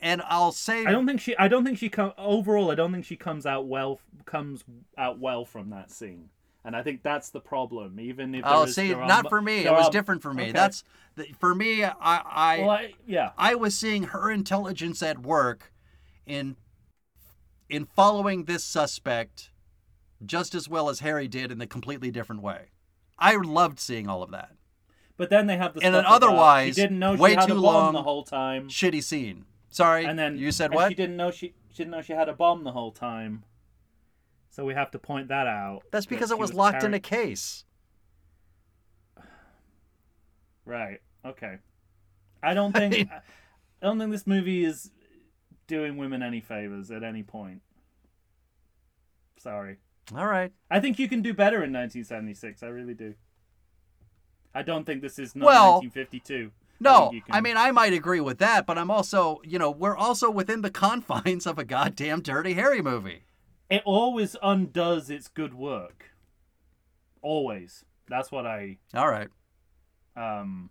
[0.00, 1.36] And I'll say, I don't think she.
[1.36, 1.88] I don't think she.
[1.88, 4.00] Com- overall, I don't think she comes out well.
[4.24, 4.64] Comes
[4.98, 6.30] out well from that scene,
[6.64, 7.98] and I think that's the problem.
[8.00, 9.64] Even if there I'll is- say, there are not for me.
[9.66, 10.44] It was are- different for me.
[10.44, 10.52] okay.
[10.52, 10.84] That's
[11.38, 11.84] for me.
[11.84, 15.72] I I, Well, I, yeah, I was seeing her intelligence at work
[16.26, 16.56] in
[17.68, 19.50] in following this suspect
[20.24, 22.66] just as well as Harry did in a completely different way.
[23.18, 24.52] I loved seeing all of that.
[25.16, 28.02] but then they have the And then otherwise, didn't know she way too long, the
[28.02, 29.44] whole time, Shitty scene.
[29.70, 30.04] Sorry.
[30.04, 30.90] and then you said what?
[30.90, 31.54] She didn't know she.
[31.70, 33.44] She didn't know she had a bomb the whole time.
[34.52, 35.80] So we have to point that out.
[35.90, 37.64] That's because she it was locked in a case.
[40.64, 41.00] Right.
[41.26, 41.56] Okay.
[42.40, 42.94] I don't think.
[42.94, 43.10] mean-
[43.82, 44.92] I don't think this movie is
[45.66, 47.62] doing women any favors at any point.
[49.38, 49.78] Sorry.
[50.14, 50.52] All right.
[50.70, 52.62] I think you can do better in 1976.
[52.62, 53.14] I really do.
[54.54, 56.52] I don't think this is not Well, 1952.
[56.78, 59.70] No, think you I mean I might agree with that, but I'm also, you know,
[59.70, 63.24] we're also within the confines of a goddamn Dirty Harry movie.
[63.72, 66.10] It always undoes its good work.
[67.22, 67.84] Always.
[68.08, 69.28] That's what I All right.
[70.16, 70.68] um.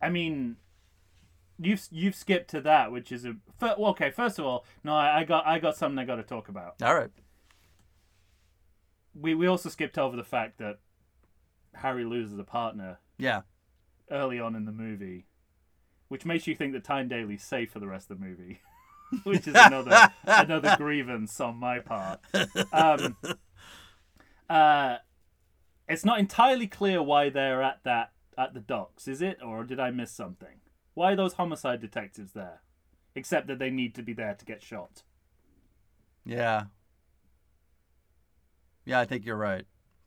[0.00, 0.56] I mean,
[1.58, 4.10] you've you've skipped to that, which is a well, okay.
[4.10, 6.76] First of all, no, I, I got I got something I got to talk about.
[6.82, 7.10] All right.
[9.14, 10.78] We we also skipped over the fact that
[11.74, 13.42] Harry loses a partner Yeah.
[14.10, 15.26] early on in the movie,
[16.08, 18.60] which makes you think that Tyne Daly's safe for the rest of the movie,
[19.24, 22.20] which is another another grievance on my part.
[22.72, 23.16] Um,
[24.48, 24.96] uh,
[25.88, 29.78] it's not entirely clear why they're at that at the docks, is it, or did
[29.78, 30.60] I miss something?
[30.94, 32.62] Why are those homicide detectives there?
[33.14, 35.02] Except that they need to be there to get shot.
[36.24, 36.64] Yeah.
[38.84, 39.66] Yeah, I think you're right.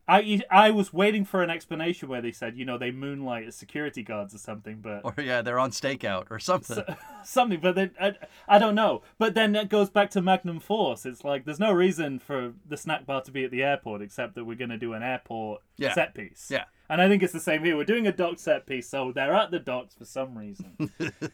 [0.10, 3.56] I I was waiting for an explanation where they said, you know, they moonlight as
[3.56, 6.82] security guards or something, but Or yeah, they're on stakeout or something.
[7.24, 7.60] something.
[7.60, 8.14] But then I,
[8.48, 9.02] I don't know.
[9.18, 11.06] But then it goes back to Magnum Force.
[11.06, 14.36] It's like there's no reason for the snack bar to be at the airport except
[14.36, 15.94] that we're going to do an airport Yeah.
[15.94, 16.48] set piece.
[16.50, 16.66] Yeah.
[16.90, 17.76] And I think it's the same here.
[17.76, 20.90] We're doing a dock set piece, so they're at the docks for some reason.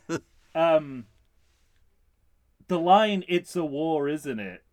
[0.55, 1.05] um,
[2.67, 4.63] the line "It's a war, isn't it?"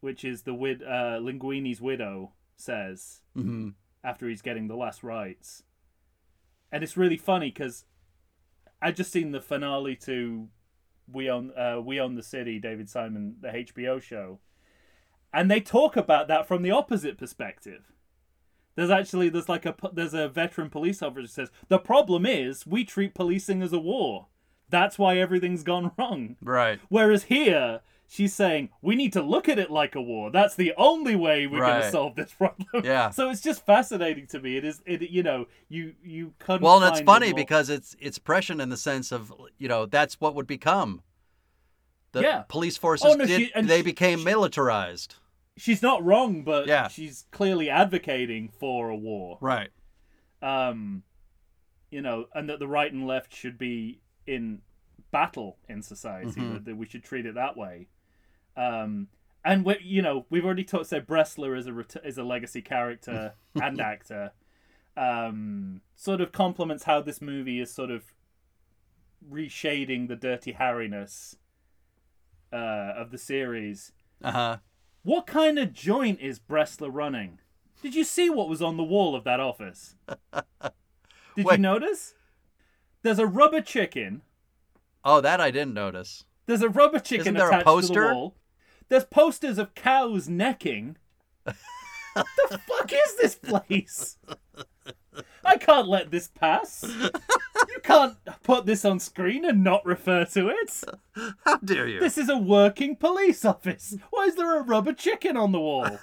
[0.00, 3.70] which is the wid uh, Linguini's widow says hmm
[4.04, 5.64] after he's getting the last rites.
[6.70, 7.84] And it's really funny because
[8.80, 10.48] I just seen the finale to
[11.10, 14.38] We Own uh, We Own the City, David Simon, the HBO show,
[15.32, 17.92] and they talk about that from the opposite perspective.
[18.76, 22.66] There's actually there's like a there's a veteran police officer who says the problem is
[22.66, 24.28] we treat policing as a war.
[24.70, 26.36] That's why everything's gone wrong.
[26.40, 26.78] Right.
[26.88, 27.80] Whereas here,
[28.10, 30.30] she's saying we need to look at it like a war.
[30.30, 32.66] That's the only way we're going to solve this problem.
[32.82, 33.10] Yeah.
[33.18, 34.56] So it's just fascinating to me.
[34.56, 34.80] It is.
[34.86, 36.62] It you know you you couldn't.
[36.62, 40.20] Well, and it's funny because it's it's prescient in the sense of you know that's
[40.20, 41.02] what would become.
[42.12, 42.42] The Yeah.
[42.48, 45.16] police forces Oh, no, did she- they she- became she- militarized.
[45.58, 46.88] she's not wrong, but Yeah.
[46.88, 49.36] she's clearly advocating for a war.
[49.42, 49.68] Right.
[50.40, 51.02] um,
[51.90, 54.60] you know, and that the right and left should be in
[55.10, 56.30] battle in society.
[56.40, 56.52] Mhm.
[56.52, 57.88] That, that we should treat it that way.
[58.58, 59.08] Um,
[59.44, 60.86] and we, you know, we've already talked.
[60.86, 64.32] So Bressler is a ret- is a legacy character and actor.
[64.96, 68.12] Um, sort of complements how this movie is sort of
[69.28, 71.36] reshading the dirty Harryness
[72.52, 72.56] uh,
[72.96, 73.92] of the series.
[74.22, 74.56] Uh huh.
[75.04, 77.38] What kind of joint is Bressler running?
[77.80, 79.94] Did you see what was on the wall of that office?
[81.36, 81.52] Did Wait.
[81.52, 82.14] you notice?
[83.02, 84.22] There's a rubber chicken.
[85.04, 86.24] Oh, that I didn't notice.
[86.46, 88.14] There's a rubber chicken Isn't there a attached to the poster?
[88.14, 88.34] wall.
[88.88, 90.96] There's posters of cows necking.
[91.44, 94.16] What the fuck is this place?
[95.44, 96.84] I can't let this pass.
[96.84, 100.84] You can't put this on screen and not refer to it.
[101.44, 102.00] How dare you?
[102.00, 103.96] This is a working police office.
[104.10, 105.86] Why is there a rubber chicken on the wall?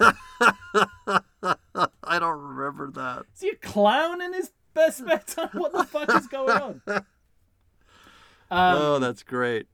[2.02, 3.24] I don't remember that.
[3.34, 5.50] Is he a clown in his best spare time?
[5.52, 6.82] What the fuck is going on?
[8.48, 9.66] Um, oh, that's great.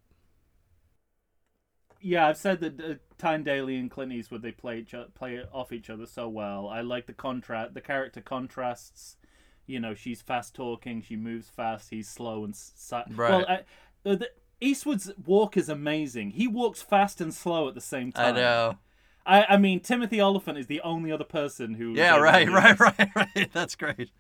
[2.03, 5.41] Yeah, I've said that uh, Tyne Daly and Clint Eastwood they play each o- play
[5.53, 6.69] off each other so well.
[6.69, 9.17] I like the contrast, the character contrasts.
[9.67, 11.91] You know, she's fast talking, she moves fast.
[11.91, 13.31] He's slow and si- Right.
[13.31, 13.61] Well, I,
[14.03, 14.31] the, the,
[14.61, 16.31] Eastwood's walk is amazing.
[16.31, 18.35] He walks fast and slow at the same time.
[18.35, 18.79] I know.
[19.25, 21.93] I, I mean, Timothy Olyphant is the only other person who.
[21.93, 23.51] Yeah, right, right, right, right.
[23.53, 24.11] That's great.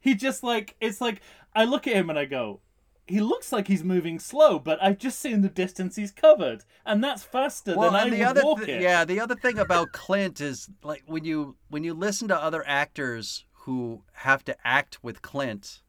[0.00, 1.20] He just like it's like
[1.54, 2.60] I look at him and I go,
[3.06, 7.02] he looks like he's moving slow, but I've just seen the distance he's covered, and
[7.04, 8.82] that's faster Well, than I and the would other walk thi- it.
[8.82, 12.64] yeah, the other thing about Clint is like when you when you listen to other
[12.66, 15.82] actors who have to act with Clint,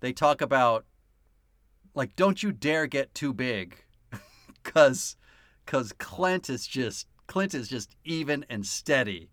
[0.00, 0.86] they talk about
[1.94, 3.76] like don't you dare get too big,
[4.64, 5.16] cause
[5.66, 9.30] cause Clint is just Clint is just even and steady,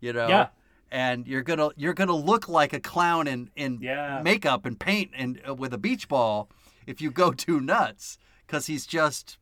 [0.00, 0.26] you know.
[0.28, 0.48] Yeah.
[0.92, 4.20] And you're gonna you're gonna look like a clown in in Yeah.
[4.22, 6.48] makeup and paint and uh, with a beach ball
[6.86, 9.38] if you go too nuts, because he's just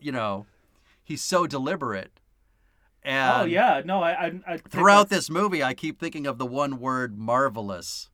[0.00, 0.46] you know,
[1.04, 2.18] he's so deliberate.
[3.02, 6.46] And Oh yeah, no, I, I, I throughout this movie, I keep thinking of the
[6.46, 8.08] one word marvelous.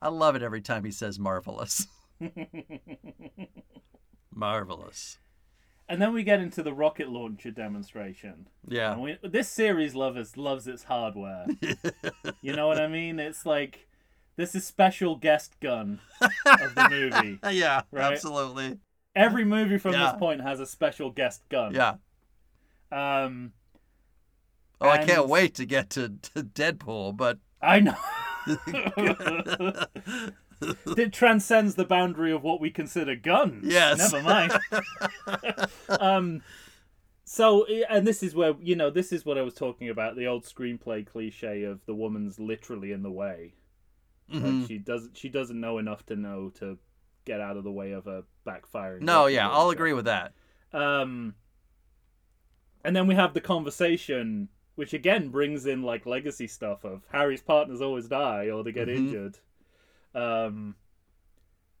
[0.00, 1.86] I love it every time he says marvelous.
[4.34, 5.18] marvelous.
[5.90, 8.46] And then we get into the rocket launcher demonstration.
[8.66, 8.92] Yeah.
[8.92, 11.46] And we, this series loves loves its hardware.
[12.40, 13.18] you know what I mean?
[13.18, 13.86] It's like
[14.36, 17.38] this is special guest gun of the movie.
[17.50, 18.12] yeah, Right.
[18.12, 18.78] absolutely.
[19.14, 20.12] Every movie from Yeah.
[20.12, 21.74] this point has a special guest gun.
[21.74, 21.94] Yeah.
[22.90, 23.52] Um,
[24.80, 27.96] Oh, I can't wait to get to, to Deadpool, but I know.
[30.96, 33.64] it transcends the boundary of what we consider guns.
[33.66, 34.12] Yes.
[34.12, 34.52] Never mind.
[35.88, 36.42] um,
[37.24, 40.26] so, and this is where you know this is what I was talking about the
[40.26, 43.54] old screenplay cliche of the woman's literally in the way.
[44.32, 44.68] Like, Mhm.
[44.68, 46.78] she doesn't she doesn't know enough to know to
[47.24, 49.00] get out of the way of a backfiring.
[49.02, 50.32] no, yeah, I'll agree with that.
[50.72, 51.34] Um,
[52.84, 57.42] and then we have the conversation, which again brings in like legacy stuff of Harry's
[57.42, 58.96] partners always die or they get Mhm.
[58.96, 59.38] injured.
[60.14, 60.74] Um,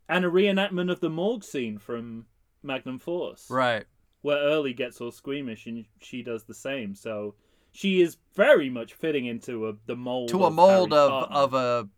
[0.08, 2.26] and a reenactment of the morgue scene from
[2.62, 3.84] Magnum Force, Right.
[4.22, 6.94] where Early gets all squeamish and she does the same.
[6.94, 7.34] So
[7.72, 11.32] she is very much fitting into a, the mold To a of mold Harry's of,
[11.32, 11.88] of a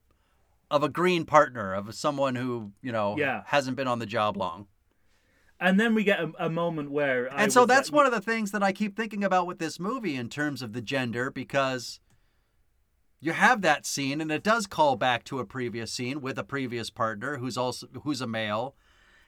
[0.70, 3.42] of a green partner, of someone who, you know, Yeah.
[3.46, 4.68] hasn't been on the job long.
[5.60, 8.22] And then we get a, a moment where, I and so that's one of the
[8.22, 12.00] things that I keep thinking about with this movie in terms of the gender because
[13.22, 16.44] you have that scene and it does call back to a previous scene with a
[16.44, 18.74] previous partner who's also who's a male.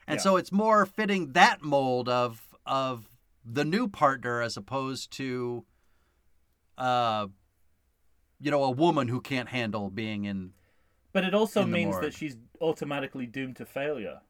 [0.06, 0.22] And Yeah.
[0.22, 3.08] so it's more fitting that mold of of
[3.44, 5.64] the new partner as opposed to
[6.76, 7.28] uh
[8.40, 10.54] you know a woman who can't handle being in
[11.12, 14.20] But it also means that she's automatically doomed to failure.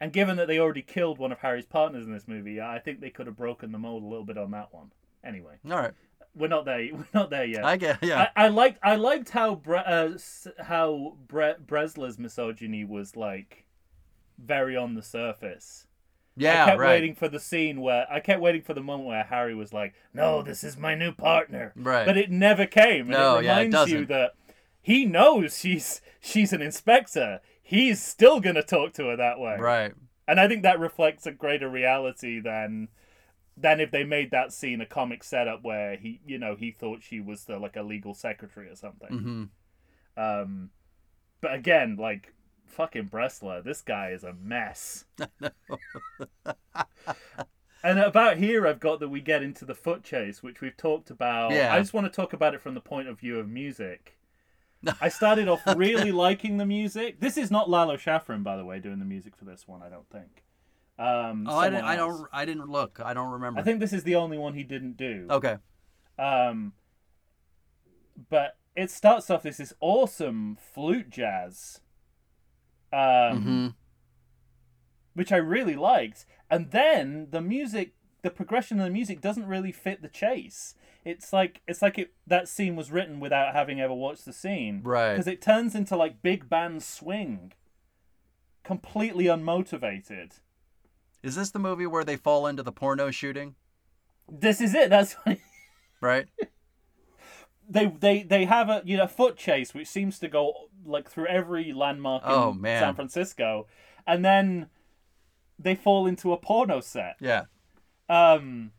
[0.00, 3.00] And given that they already killed one of Harry's partners in this movie, I think
[3.00, 4.92] they could have broken the mold a little bit on that one.
[5.24, 5.92] Anyway, All right.
[6.34, 6.88] We're not there.
[6.92, 7.64] We're not there yet.
[7.64, 8.28] I get yeah.
[8.36, 10.10] I, I liked I liked how Bre- uh,
[10.60, 13.64] how Bre- Bressler's misogyny was like
[14.38, 15.86] very on the surface.
[16.36, 16.88] yeah, I kept right.
[16.90, 19.94] waiting for the scene where I kept waiting for the moment where Harry was like,
[20.14, 22.06] "No, this is my new partner." Right.
[22.06, 23.02] But it never came.
[23.06, 24.08] And No, it yeah, it reminds you doesn't.
[24.08, 24.32] that
[24.80, 27.40] he knows she's she's an inspector.
[27.62, 29.56] He's still gonna talk to her that way.
[29.58, 29.92] right.
[30.28, 32.88] And I think that reflects a greater reality than
[33.60, 37.02] than if they made that scene a comic setup where he, you know, he thought
[37.02, 39.08] she was the like a legal secretary or something.
[40.16, 40.70] hmm Um,
[41.40, 42.34] but again, like
[42.66, 45.04] fucking Bressler, this guy is a mess.
[47.82, 51.10] and about here, I've got that we get into the foot chase, which we've talked
[51.10, 51.52] about.
[51.52, 51.74] Yeah.
[51.74, 54.18] I just want to talk about it from the point of view of music.
[55.00, 57.20] I started off really liking the music.
[57.20, 59.82] This is not Lalo Schifrin, by the way, doing the music for this one.
[59.82, 60.44] I don't think.
[60.98, 61.84] Um, Oh, I didn't.
[61.84, 62.28] I don't.
[62.32, 63.00] I didn't look.
[63.04, 63.60] I don't remember.
[63.60, 65.26] I think this is the only one he didn't do.
[65.30, 65.56] Okay.
[66.18, 66.72] Um,
[68.28, 71.80] but it starts off as this awesome flute jazz,
[72.92, 73.68] um, hmm
[75.14, 76.26] which I really liked.
[76.48, 80.74] And then the music, the progression of the music doesn't really fit the chase.
[81.04, 84.80] It's like it's like it that scene was written without having ever watched the scene,
[84.84, 85.12] Right.
[85.14, 87.52] Because it turns into like big band swing,
[88.64, 90.40] completely unmotivated.
[91.22, 93.54] Is this the movie where they fall into the porno shooting?
[94.30, 94.90] This is it.
[94.90, 95.38] That's what
[96.00, 96.26] Right.
[97.68, 100.52] they they they have a you know foot chase which seems to go
[100.86, 102.80] like through every landmark in Oh, man.
[102.80, 103.66] San Francisco,
[104.06, 104.68] and then
[105.58, 107.16] they fall into a porno set.
[107.20, 107.42] yeah.
[108.08, 108.70] Um,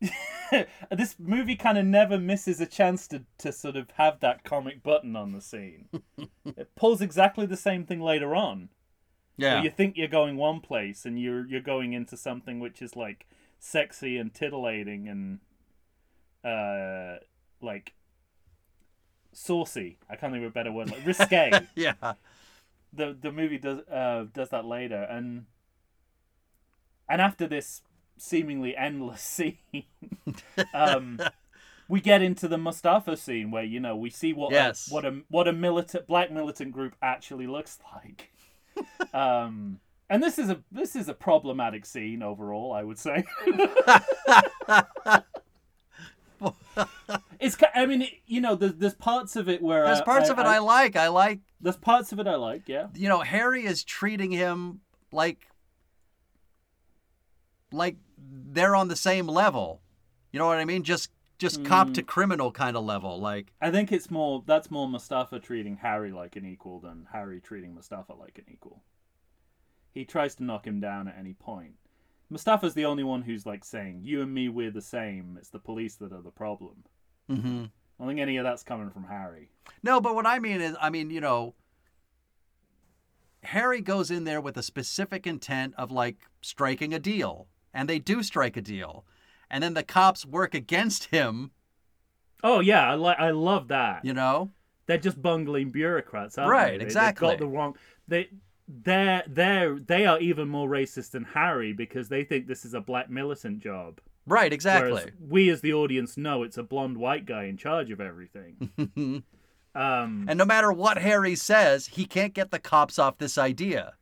[0.90, 4.82] this movie kind of never misses a chance to to sort of have that comic
[4.82, 5.88] button on the scene.
[6.46, 8.68] it pulls exactly the same thing later on.
[9.38, 9.62] Yeah.
[9.62, 13.26] You think you're going one place and you're you're going into something which is like
[13.58, 15.38] sexy and titillating and
[16.44, 17.18] uh
[17.62, 17.94] like
[19.32, 19.98] saucy.
[20.10, 21.50] I can't think of a better word like risque.
[21.74, 21.94] yeah.
[22.92, 25.46] the the movie does uh does that later and
[27.08, 27.82] and after this
[28.16, 29.84] seemingly endless scene
[30.74, 31.18] um
[31.88, 34.90] we get into the Mustafa scene where you know we see what Yes.
[34.90, 38.30] a, what a what a militant black militant group actually looks like
[39.14, 43.24] um and this is a this is a problematic scene overall I would say
[47.40, 50.38] it's I mean it, you know there's, there's parts of it where There's parts of
[50.38, 50.96] it I like.
[50.96, 51.40] I like.
[51.60, 54.80] there's parts of it I like yeah You know, Harry is treating him
[55.12, 55.48] like
[57.72, 59.82] like they're on the same level.
[60.32, 60.82] You know what I mean?
[60.82, 61.92] Just just cop Hmm.
[61.94, 63.18] to criminal kind of level.
[63.20, 67.40] Like I think it's more that's more Mustafa treating Harry like an equal than Harry
[67.40, 68.82] treating Mustafa like an equal.
[69.92, 71.74] He tries to knock him down at any point.
[72.30, 75.36] Mustafa's the only one who's like saying, "You and me, we're the same.
[75.38, 76.84] It's the police that are the problem."
[77.28, 77.64] hmm
[78.00, 79.50] I don't think any of that's coming from Harry.
[79.82, 81.54] No, but what I mean is, I mean, you know,
[83.44, 87.98] Harry goes in there with a specific intent of like striking a deal, and they
[87.98, 89.04] do strike a deal,
[89.50, 91.50] and then the cops work against him.
[92.42, 94.04] Oh yeah, I like I love that.
[94.04, 94.50] You know,
[94.86, 96.78] They're just bungling bureaucrats, aren't Right, they?
[96.78, 97.28] They- exactly.
[97.30, 97.76] They've got the wrong.
[98.06, 98.28] They
[98.68, 102.80] they're they're they are even more racist than Harry because they think this is a
[102.80, 104.00] black militant job.
[104.26, 104.52] right?
[104.52, 104.92] Exactly.
[104.92, 108.70] Whereas we as the audience know it's a blonde white guy in charge of everything.
[109.74, 113.94] um, and no matter what Harry says, he can't get the cops off this idea.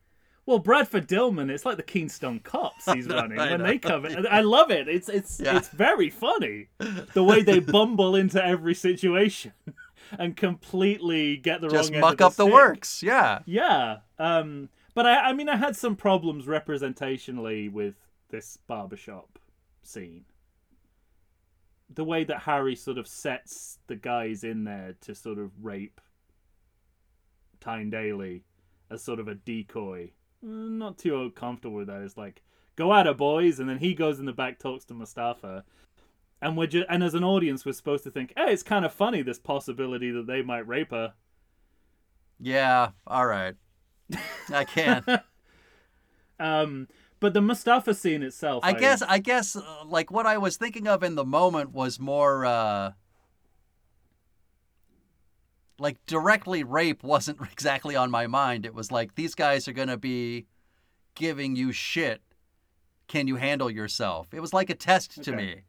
[0.47, 4.27] Well, Bradford Dillman, it's like the Keystone Cops he's running I when they come in.
[4.27, 4.89] I love it.
[4.89, 5.57] It's it's Yeah.
[5.57, 6.69] it's very funny
[7.15, 9.53] the way they bumble into every situation
[10.19, 13.03] and completely get the Just wrong end muck of the up the works.
[13.03, 13.41] Yeah.
[13.45, 13.99] Yeah.
[14.19, 17.97] Um, but I, I mean, I had some problems representationally with
[18.31, 19.39] this barbershop
[19.83, 20.25] scene.
[21.93, 26.01] The way that Harry sort of sets the guys in there to sort of rape
[27.61, 28.45] Tyne Daly
[28.91, 30.13] as sort of a decoy.
[30.45, 32.03] Mm, Not too comfortable with that.
[32.03, 32.43] It's like,
[32.77, 35.65] go at her, boys, and then he goes in the back, talks to Mustafa.
[36.43, 38.93] And we're just, and as an audience, we're supposed to think, hey, it's kind of
[38.93, 41.15] funny this possibility that they might rape her.
[42.39, 42.91] Yeah.
[43.07, 43.55] All right.
[44.53, 45.05] I can't.
[46.39, 50.59] Um, but the Mustafa scene itself, I guess I guess uh, like what I was
[50.59, 52.93] thinking of in the moment was more uh
[55.79, 58.65] like directly rape wasn't exactly on my mind.
[58.67, 60.47] It was like these guys are going to be
[61.15, 62.21] giving you shit.
[63.09, 64.35] Can you handle yourself?
[64.35, 65.63] It was like a test to me.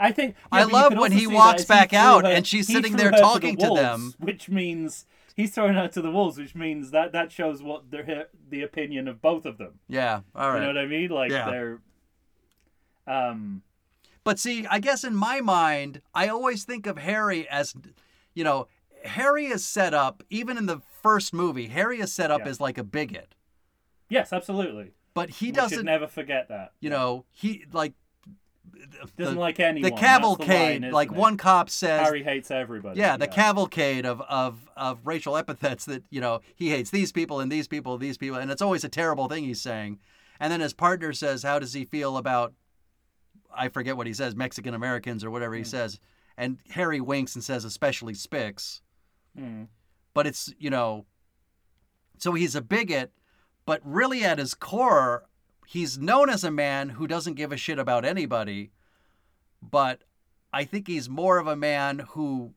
[0.00, 2.66] I think I yeah, you love when he walks back threw out her- and she's
[2.66, 4.14] sitting there her to the talking to them.
[4.18, 8.28] which means he's throwing her to the wolves, which means that that shows what the
[8.48, 9.80] the opinion of both of them.
[9.88, 11.10] Yeah, all You know what I mean?
[11.10, 11.50] Like Yeah.
[11.50, 11.80] they're,
[13.06, 13.62] um,
[14.24, 17.74] But see, I guess in my mind, I always think of Harry as,
[18.34, 18.68] you know,
[19.04, 22.48] Harry is set up, even in the first movie, Harry is set up Yeah.
[22.48, 23.34] as like a bigot.
[24.08, 24.92] yes, absolutely.
[25.14, 26.72] But he we doesn't, should never forget that.
[26.80, 27.94] you know, he like.
[29.16, 29.82] Doesn't the, like anyone.
[29.82, 31.16] the That's the cavalcade, line, like it?
[31.16, 33.00] one cop says, Harry hates everybody.
[33.00, 37.40] yeah, the cavalcade of, of, of racial epithets that, you know, he hates these people
[37.40, 39.98] and these people, and these people, and it's always a terrible thing he's saying.
[40.38, 42.52] And then his partner says, How does he feel about,
[43.54, 45.68] I forget what he says, Mexican Americans or whatever he hmm.
[45.68, 45.98] says.
[46.36, 48.82] And Harry winks and says, Especially Spicks.
[49.36, 49.68] Mm.
[50.14, 51.06] But it's, you know,
[52.18, 53.12] so he's a bigot,
[53.66, 55.24] but really at his core,
[55.66, 58.70] he's known as a man who doesn't give a shit about anybody.
[59.62, 60.02] But
[60.52, 62.54] I think he's more of a man who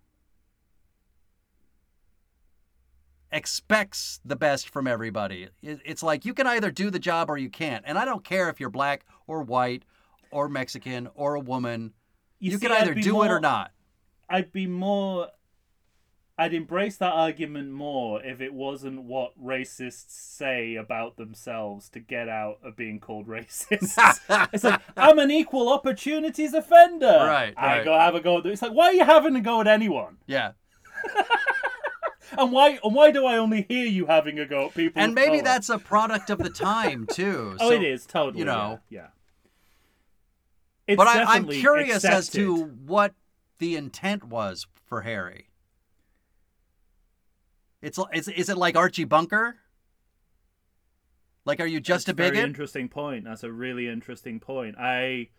[3.32, 5.50] expects the best from everybody.
[5.62, 7.84] It's like you can either do the job or you can't.
[7.88, 9.84] And I don't care if you're black or white
[10.32, 11.94] or Mexican or a woman.
[12.40, 13.72] You, see, can either do it or not.
[14.30, 15.28] I'd be more.
[16.42, 22.28] I'd embrace that argument more if it wasn't what racists say about themselves to get
[22.30, 24.18] out of being called racist.
[24.52, 27.06] it's like I'm an equal opportunities offender.
[27.06, 27.86] Right, I right.
[27.86, 28.40] go have a go.
[28.40, 30.18] At it's like why are you having a go at anyone?
[30.26, 30.54] Yeah.
[32.38, 32.80] And why?
[32.82, 35.02] And why do I only hear you having a go at people?
[35.02, 35.44] And maybe colour?
[35.44, 37.58] that's a product of the time too.
[37.60, 38.40] Oh, So- it is totally.
[38.40, 38.80] you know.
[38.90, 39.00] yeah.
[39.02, 39.08] yeah.
[40.88, 43.14] It's But I, I'm definitely curious as to what
[43.60, 45.50] the intent was for Harry.
[47.82, 49.58] It's is, is it like Archie Bunker?
[51.46, 52.34] Like, are you just That's a bigot?
[52.36, 53.26] Very interesting point.
[53.26, 54.76] That's a really interesting point.
[54.78, 55.30] I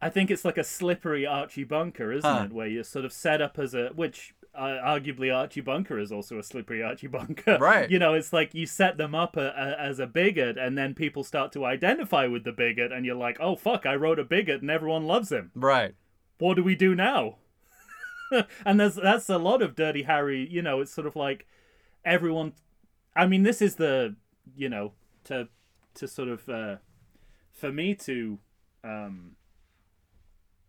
[0.00, 2.44] I think it's like a slippery Archie Bunker, isn't Huh.
[2.44, 2.52] it?
[2.52, 6.38] Where you're sort of set up as a which uh, arguably Archie Bunker is also
[6.38, 7.58] a slippery Archie Bunker.
[7.58, 7.90] Right.
[7.90, 10.94] You know, it's like you set them up a, a, as a bigot, and then
[10.94, 14.24] people start to identify with the bigot, and you're like, oh fuck, I wrote a
[14.24, 15.50] bigot, and everyone loves him.
[15.54, 15.94] Right.
[16.38, 17.36] What do we do now?
[18.66, 20.46] and there's that's a lot of Dirty Harry.
[20.50, 21.46] You know, it's sort of like
[22.04, 22.52] everyone.
[23.14, 24.16] I mean, this is the
[24.56, 24.92] you know
[25.24, 25.48] to
[25.94, 26.76] to sort of uh,
[27.52, 28.38] for me to
[28.84, 29.32] um,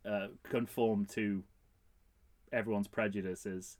[0.05, 1.43] uh, conform to
[2.51, 3.77] everyone's prejudices.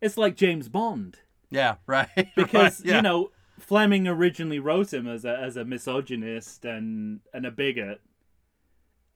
[0.00, 1.20] It's like James Bond
[1.50, 1.76] Yeah.
[1.86, 2.28] Right.
[2.36, 2.96] because Right, yeah.
[2.96, 8.00] you know Fleming originally wrote him as a as a misogynist and and a bigot,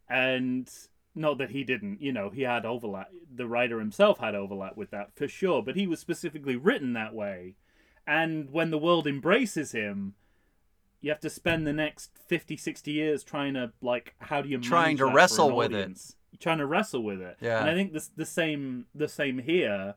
[0.09, 0.71] and
[1.19, 2.01] not that he didn't.
[2.01, 3.11] You know, he had overlap.
[3.35, 7.15] The writer himself had overlap with that for sure, but he was specifically written that
[7.15, 7.57] way.
[8.07, 10.15] And when the world embraces him,
[11.01, 14.59] you have to spend the next 50, 60 years trying to like, how do you
[14.59, 15.99] Trying manage to wrestle with it.
[16.41, 17.37] Trying to wrestle with it.
[17.41, 17.61] Yeah.
[17.61, 19.95] And I think this the same the same here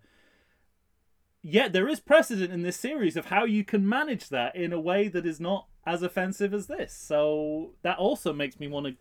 [1.42, 4.80] yet there is precedent in this series of how you can manage that in a
[4.80, 6.94] way that is not as offensive as this.
[6.94, 8.94] So that also makes me want to,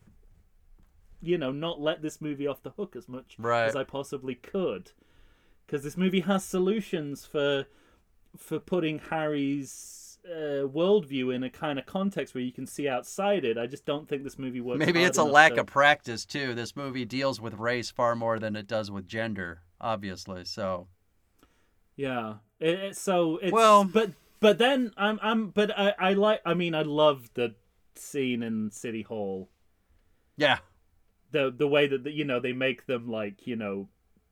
[1.23, 3.67] you know, not let this movie off the hook as much Right.
[3.67, 4.93] as I possibly could,
[5.67, 7.67] because this movie has solutions for
[8.37, 13.45] for putting Harry's uh, worldview in a kind of context where you can see outside
[13.45, 13.59] it.
[13.59, 14.79] I just don't think this movie works.
[14.79, 16.55] Maybe it's a lack to- of practice too.
[16.55, 20.45] This movie deals with race far more than it does with gender, obviously.
[20.45, 20.87] So
[21.97, 22.35] Yeah.
[22.61, 24.11] It, it- so it's Well- but
[24.41, 27.55] but then I'm I'm but I I like I mean I love the
[27.95, 29.49] scene in City Hall.
[30.37, 30.59] yeah,
[31.33, 33.89] The the way that the, you know they make them like, you know,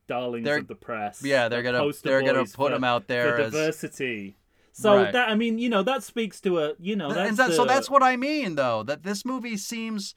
[0.09, 1.22] darlings They're- of the press.
[1.22, 4.36] yeah, they're gonna they're gonna put for- them out there for as diversity.
[4.72, 5.12] So Right.
[5.12, 7.64] that I mean, you know, that speaks to a you know, that's and that, so
[7.64, 8.82] that's what I mean though.
[8.82, 10.14] That this movie seems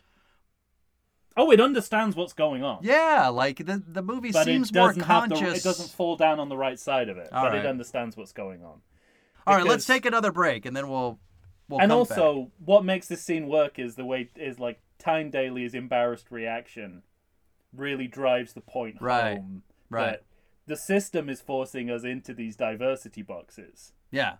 [1.37, 2.79] Oh, it understands what's going on.
[2.83, 5.59] yeah, like the the movie But seems more doesn't the, conscious.
[5.59, 7.59] it doesn't fall down on the right side of it, All but right.
[7.59, 8.81] it understands what's going on.
[9.47, 11.19] All right, let's take another break and then we'll
[11.69, 12.51] we'll and also, back.
[12.65, 17.03] what makes this scene work is the way is like Tyne Daly's embarrassed reaction
[17.75, 20.11] really drives the point Right, home right.
[20.11, 20.23] that
[20.67, 23.93] the system is forcing us into these diversity boxes.
[24.11, 24.35] yeah.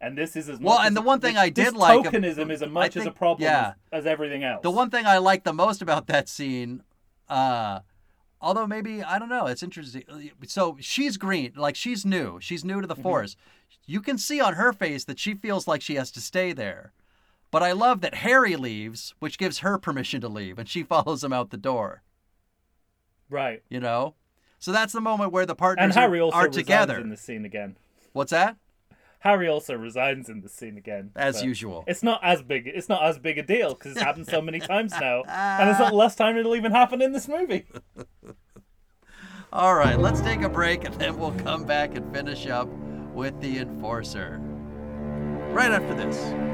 [0.00, 2.60] And this is as Well, and the one thing I this did like tokenism is
[2.60, 3.72] as I much as a problem yeah.
[3.90, 4.60] as, as everything else.
[4.62, 6.82] The one thing I like the most about that scene,
[7.28, 7.78] uh,
[8.40, 10.02] although maybe I don't know, it's interesting.
[10.46, 12.38] So she's green, like she's new.
[12.40, 12.96] She's new to Mm-hmm.
[12.96, 13.36] the force.
[13.86, 16.92] You can see on her face that she feels like she has to stay there.
[17.54, 21.22] But I love that Harry leaves, which gives her permission to leave, and she follows
[21.22, 22.02] him out the door.
[23.30, 23.62] right?
[23.68, 24.16] You know,
[24.58, 26.98] so that's the moment where the partners And Harry are, also are resigns together.
[26.98, 27.76] in the scene again.
[28.12, 28.56] What's that?
[29.20, 31.84] Harry also resigns in the scene again, As usual.
[31.86, 32.66] It's not as big.
[32.66, 35.78] It's not as big a deal because it's happened so many times now, and it's
[35.78, 37.66] not the last time it'll even happen in this movie.
[39.52, 42.66] All right, let's take a break and then we'll come back and finish up
[43.14, 44.40] with the enforcer.
[45.52, 46.53] Right after this.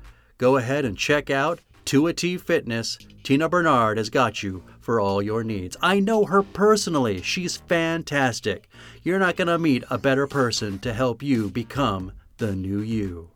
[0.41, 2.97] Go ahead and check out 2A Fitness.
[3.21, 5.77] Tina Bernard has got you for all your needs.
[5.83, 7.21] I know her personally.
[7.21, 8.67] She's fantastic.
[9.03, 13.29] You're not going to meet a better person to help you become the new you.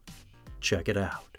[0.61, 1.37] Check it out.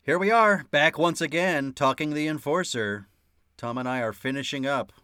[0.00, 3.06] Here we are, back once again, talking the Enforcer.
[3.58, 4.94] Tom and I are finishing up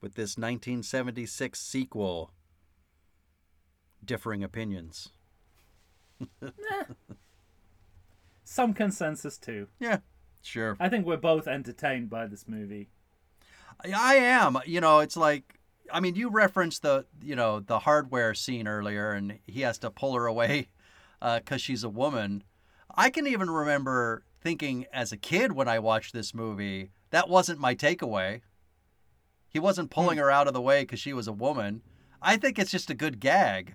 [0.00, 2.30] with this 1976 sequel.
[4.04, 5.08] Differing opinions.
[8.44, 9.68] Some consensus too.
[9.78, 9.98] Yeah,
[10.42, 10.76] sure.
[10.80, 12.88] I think we're both entertained by this movie.
[13.94, 14.58] I am.
[14.66, 15.60] You know, it's like
[15.92, 19.90] I mean, you referenced the you know the hardware scene earlier, and he has to
[19.90, 20.68] pull her away
[21.20, 22.42] because uh, she's a woman.
[22.94, 27.60] I can even remember thinking as a kid when I watched this movie that wasn't
[27.60, 28.40] my takeaway.
[29.48, 30.24] He wasn't pulling Hmm.
[30.24, 31.82] her out of the way because she was a woman.
[32.22, 33.74] I think it's just a good gag,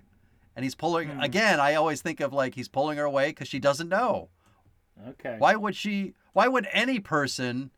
[0.56, 1.20] and he's pulling Hmm.
[1.20, 1.60] again.
[1.60, 4.30] I always think of like he's pulling her away because she doesn't know.
[5.08, 5.36] Okay.
[5.38, 6.14] Why would she?
[6.32, 7.70] Why would any person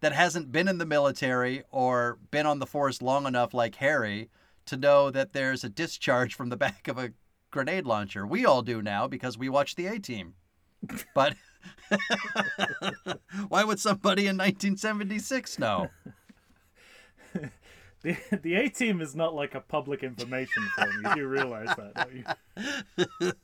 [0.00, 4.30] that hasn't been in the military or been on the force long enough, like Harry,
[4.66, 7.12] to know that there's a discharge from the back of a
[7.50, 8.26] grenade launcher?
[8.26, 10.34] We all do now because we watch the A Team.
[11.14, 11.36] But
[13.48, 15.88] why would somebody in 1976 know?
[18.30, 20.90] The the A team is not like a public information film.
[21.04, 23.36] You do realize that, don't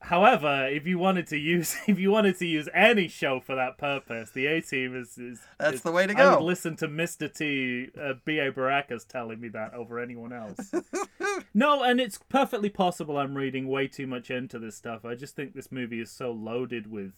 [0.00, 3.78] however, if you wanted to use if you wanted to use any show for that
[3.78, 6.32] purpose, the A team is, is That's is- the way to go.
[6.32, 10.32] I would listen to Mister T, uh, B A Baracus telling me that over anyone
[10.32, 10.70] else.
[11.54, 15.04] no, and it's perfectly possible I'm reading way too much into this stuff.
[15.04, 17.12] I just think this movie is so loaded with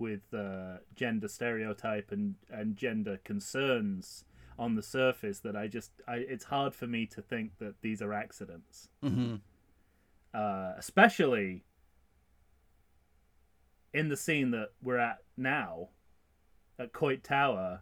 [0.00, 4.24] with uh, gender stereotype and, and gender concerns
[4.58, 8.02] on the surface that I just I, it's hard for me to think that these
[8.02, 9.36] are accidents, hmm
[10.32, 11.64] uh, especially
[13.92, 15.88] in the scene that we're at now
[16.78, 17.80] at Coit Tower,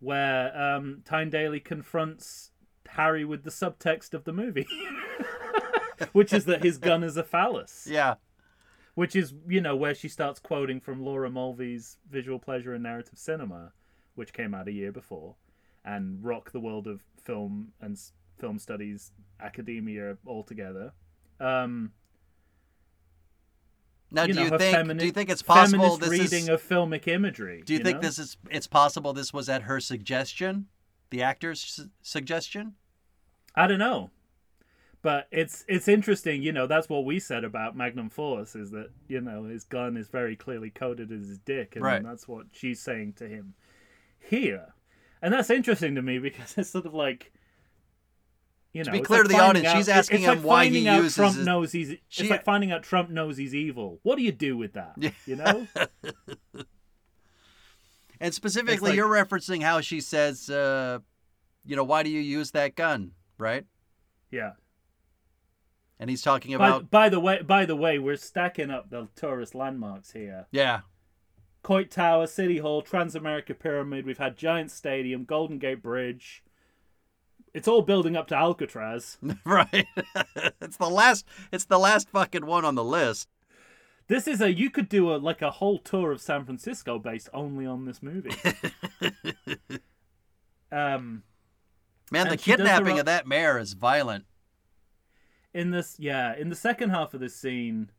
[0.00, 2.50] where um, Tyne Daly confronts
[2.88, 4.66] Harry with the subtext of the movie,
[6.12, 7.86] which is that his gun is a phallus.
[7.90, 8.14] Yeah.
[8.94, 13.18] Which is you know where she starts quoting from Laura Mulvey's Visual Pleasure and Narrative
[13.18, 13.72] Cinema,
[14.14, 15.34] which came out a year before,
[15.84, 17.98] and rock the world of film and
[18.38, 20.92] film studies academia altogether.
[21.40, 21.92] Um,
[24.10, 24.76] Now, you do know, you think?
[24.76, 26.48] femini- do you think it's possible this reading is?
[26.50, 27.62] of filmic imagery?
[27.64, 28.02] Do you, think know?
[28.08, 28.36] this is?
[28.50, 30.66] It's possible this was at her suggestion,
[31.10, 32.74] the actor's su- suggestion.
[33.54, 34.10] I don't know.
[35.02, 36.68] But it's it's interesting, you know.
[36.68, 40.36] That's what we said about Magnum Force is that you know his gun is very
[40.36, 42.02] clearly coded as his dick, and Right.
[42.04, 43.54] that's what she's saying to him
[44.20, 44.74] here,
[45.20, 47.32] and that's interesting to me because it's sort of like,
[48.72, 50.88] you know, be clear like to the audience, she's asking like him why he finding
[50.88, 51.88] out uses Trump his- knows he's.
[52.08, 53.98] She- It's like finding out Trump knows he's evil.
[54.04, 54.92] What do you do with that?
[54.96, 55.10] Yeah.
[55.26, 55.66] You know,
[58.20, 61.00] And specifically, like- you're referencing how she says, uh,
[61.66, 63.66] you know, why do you use that gun, right?
[64.30, 64.52] yeah.
[66.02, 69.54] And he's talking about, by the way, by the way, we're stacking up the tourist
[69.54, 70.46] landmarks here.
[70.50, 70.80] yeah,
[71.62, 74.04] Coit Tower, City Hall, Transamerica Pyramid.
[74.04, 76.42] We've had Giant Stadium, Golden Gate Bridge.
[77.54, 79.16] It's all building up to Alcatraz.
[79.44, 79.86] right.
[80.60, 81.24] it's the last.
[81.52, 83.28] It's the last fucking one on the list.
[84.08, 87.28] This is a you could do a like a whole tour of San Francisco based
[87.32, 88.34] only on this movie.
[90.72, 91.22] um,
[92.10, 94.24] Man, the does the kidnapping of that mayor is violent.
[95.54, 97.90] In this, yeah, in the second half of this scene,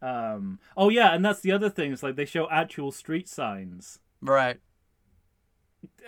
[0.00, 1.92] um, oh yeah, and that's the other thing.
[1.92, 4.58] It's like they show actual street signs Right.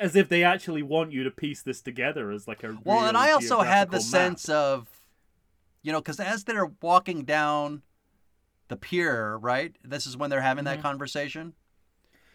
[0.01, 3.09] as if they actually want you to piece this together as like a Well, real
[3.09, 4.03] and I also had the map.
[4.03, 4.89] sense of,
[5.83, 7.83] you know, because as they're walking down
[8.69, 9.77] the pier, right?
[9.85, 10.77] This is when they're having Mm-hmm.
[10.77, 11.53] that conversation.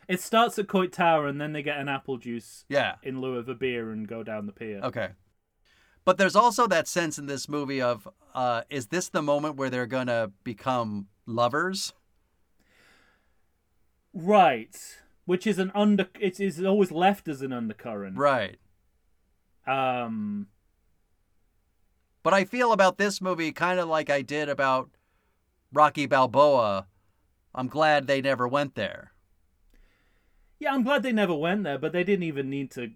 [0.08, 2.96] It starts at Coit Tower, and then they get an apple juice Yeah.
[3.04, 4.80] in lieu of a beer and go down the pier.
[4.84, 5.10] Okay.
[6.10, 9.70] But there's also that sense in this movie of, uh, is this the moment where
[9.70, 11.94] they're gonna become lovers?
[14.12, 14.76] right,
[15.26, 16.08] which is an under.
[16.20, 18.18] It is always left as an undercurrent.
[18.18, 18.58] Right.
[19.68, 20.48] Um.
[22.24, 24.90] But I feel about this movie kind of like I did about
[25.72, 26.88] Rocky Balboa.
[27.54, 29.12] I'm glad they never went there.
[30.58, 32.94] Yeah, I'm glad they never went there, but they didn't even need to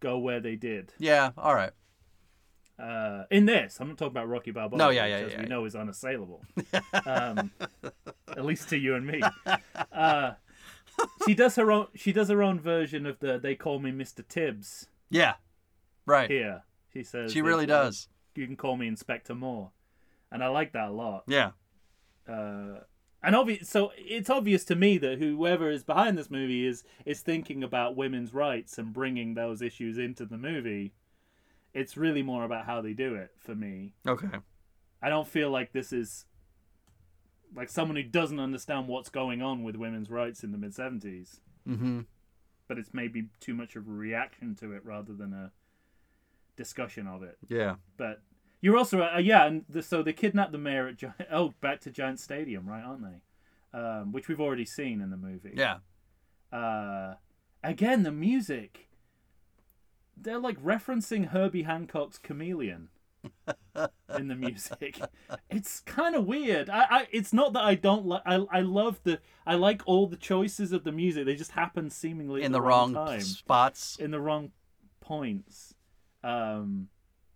[0.00, 0.94] go where they did.
[0.98, 1.72] Yeah, all right.
[2.78, 4.78] Uh, in this, I'm not talking about Rocky Balboa.
[4.78, 6.44] No, yeah, which, yeah, as yeah, we know is unassailable.
[7.06, 7.50] um,
[8.28, 9.22] at least to you and me.
[9.92, 10.32] Uh,
[11.26, 11.86] she does her own.
[11.94, 14.26] She does her own version of the "They Call Me Mr.
[14.26, 15.34] Tibbs." Yeah.
[16.04, 16.30] Right.
[16.30, 18.08] Here, she says She really "They does.
[18.34, 19.70] You can call me Inspector Moore,
[20.30, 21.24] and I like that a lot.
[21.26, 21.52] Yeah.
[22.28, 22.80] uh,
[23.22, 23.68] and obvious.
[23.70, 27.96] So it's obvious to me that whoever is behind this movie is is thinking about
[27.96, 30.92] women's rights and bringing those issues into the movie.
[31.78, 33.92] It's really more about how they do it for me.
[34.08, 34.38] Okay.
[35.02, 36.24] I don't feel like this is
[37.54, 41.40] like someone who doesn't understand what's going on with women's rights in the mid seventies,
[41.68, 42.00] Mm-hmm.
[42.68, 45.52] but it's maybe too much of a reaction to it rather than a
[46.56, 47.36] discussion of it.
[47.48, 47.74] Yeah.
[47.96, 48.22] But
[48.60, 51.80] you're also uh, yeah, and the, so they kidnapped the mayor at Gi- oh back
[51.82, 52.82] to Giant Stadium, right?
[52.84, 53.78] Aren't they?
[53.78, 55.52] Um, which we've already seen in the movie.
[55.54, 55.78] Yeah.
[56.52, 57.14] Uh,
[57.62, 58.88] again, the music.
[60.16, 62.88] They're like referencing Herbie Hancock's Chameleon
[64.16, 65.00] in the music.
[65.50, 66.70] It's kind of weird.
[66.70, 68.22] I, I, it's not that I don't like.
[68.24, 69.20] I, I love the.
[69.46, 71.26] I like all the choices of the music.
[71.26, 73.96] They just happen seemingly In the wrong time spots.
[73.96, 74.52] in the wrong
[75.00, 75.74] points.
[76.24, 76.88] Um,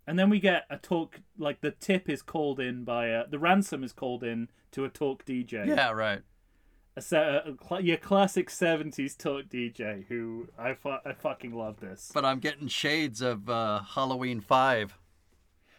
[0.06, 3.38] and then we get a talk like the tip is called in by a, the
[3.38, 5.66] ransom is called in to a talk DJ.
[5.66, 5.90] Yeah.
[5.90, 6.22] Right.
[6.96, 12.10] A, a, your classic seventies talk DJ who I fu- I fucking love this.
[12.12, 14.98] But I'm getting shades of uh, Halloween Five.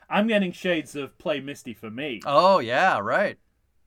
[0.09, 2.99] I'm getting shades of Play Misty for me, Oh yeah.
[2.99, 3.38] Right.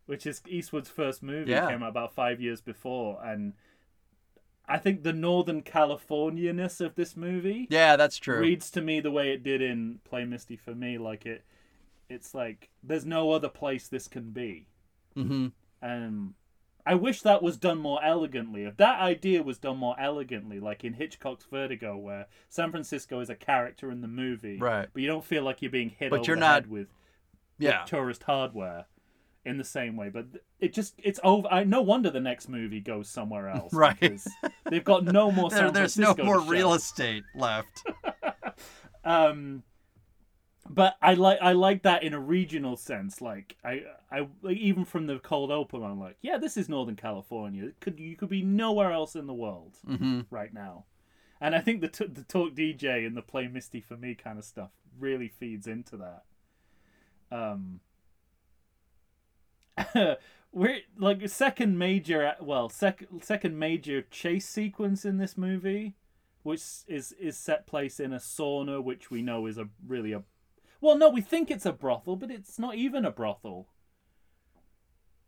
[0.06, 1.50] which is Eastwood's first movie.
[1.50, 1.68] Yeah.
[1.68, 3.52] Came out about five years before, and
[4.66, 8.38] I think the Northern California-ness of this movie Yeah, that's true.
[8.40, 10.96] reads to me the way it did in Play Misty for me.
[10.96, 11.44] Like it,
[12.08, 14.66] it's like there's no other place this can be.
[15.16, 15.48] mm-hmm.
[15.82, 16.34] Um,
[16.86, 18.64] I wish that was done more elegantly.
[18.64, 23.30] If that idea was done more elegantly, like in Hitchcock's Vertigo, where San Francisco is
[23.30, 24.88] a character in the movie, Right.
[24.92, 26.88] But you don't feel like you're being hit But over you're the not- head with,
[27.58, 27.84] with Yeah.
[27.84, 28.84] tourist hardware
[29.46, 30.08] in the same way.
[30.10, 30.26] But
[30.60, 31.48] it just it's over.
[31.50, 34.20] I no wonder the next movie goes somewhere else, Right.
[34.68, 35.50] They've got no more.
[35.54, 37.82] There, there's no more real estate left.
[39.04, 39.62] um
[40.68, 43.20] but I like I like that in a regional sense.
[43.20, 46.96] Like I I like, even from the cold open, I'm like, yeah, this is Northern
[46.96, 47.66] California.
[47.66, 50.22] It could you could be nowhere else in the world mm-hmm.
[50.30, 50.84] right now,
[51.40, 54.38] and I think the t- the talk DJ and the play Misty for me kind
[54.38, 56.22] of stuff really feeds into that.
[57.30, 57.80] Um,
[60.52, 65.96] we're like second major well sec- second major chase sequence in this movie
[66.42, 70.22] which is is set place in a sauna which we know is a really a
[70.84, 73.66] well no we think it's a brothel but it's not even a brothel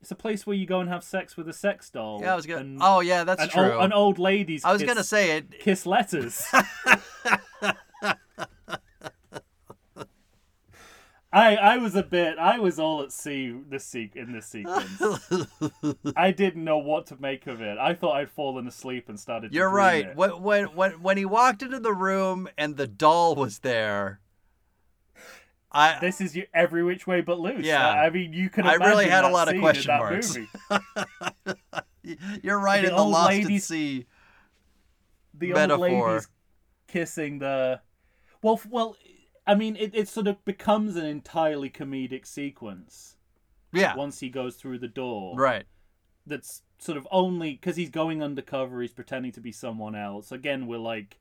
[0.01, 2.37] it's a place where you go and have sex with a sex doll Yeah, I
[2.37, 2.61] was gonna.
[2.61, 3.73] and, oh yeah, that's and true.
[3.73, 5.59] Old, and old ladies I was kiss, gonna say it.
[5.61, 6.47] kiss letters
[11.33, 15.03] I, I was a bit I was all at sea this se- in this sequence.
[16.17, 17.77] I didn't know what to make of it.
[17.79, 19.53] I thought I'd fallen asleep and started.
[19.53, 20.07] You're right.
[20.07, 20.17] it.
[20.17, 20.31] When
[20.75, 24.21] when when he walked into the room and the doll was there,
[25.77, 27.65] I This is your every which way but loose.
[27.65, 27.89] Yeah.
[27.89, 28.67] I mean, you can.
[28.67, 30.37] I really had a lot of question marks.
[32.43, 34.07] you're right The in the lost ladies- at sea.
[35.39, 35.87] The Metaphor.
[35.89, 36.29] old ladies
[36.89, 37.81] kissing the.
[38.43, 38.97] Well, well,
[39.47, 43.17] I mean, it, it sort of becomes an entirely comedic sequence
[43.73, 43.95] Yeah.
[43.97, 45.37] once he goes through the door.
[45.37, 45.65] Right.
[46.27, 50.67] that's sort of only because he's going undercover he's pretending to be someone else again
[50.67, 51.19] we're like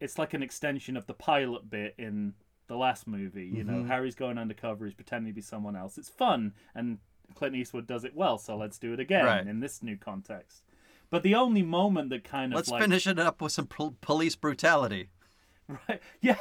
[0.00, 2.34] it's like an extension of the pilot bit in
[2.68, 3.86] the last movie you know Mhm.
[3.88, 6.98] harry's going undercover he's pretending to be someone else it's fun and
[7.34, 9.46] clint eastwood does it well so let's do it again Right.
[9.46, 10.62] in this new context
[11.10, 13.96] but the only moment that kind of Let's like finish it up with some pol-
[14.00, 15.10] police brutality.
[15.68, 16.00] Right.
[16.20, 16.38] Yeah.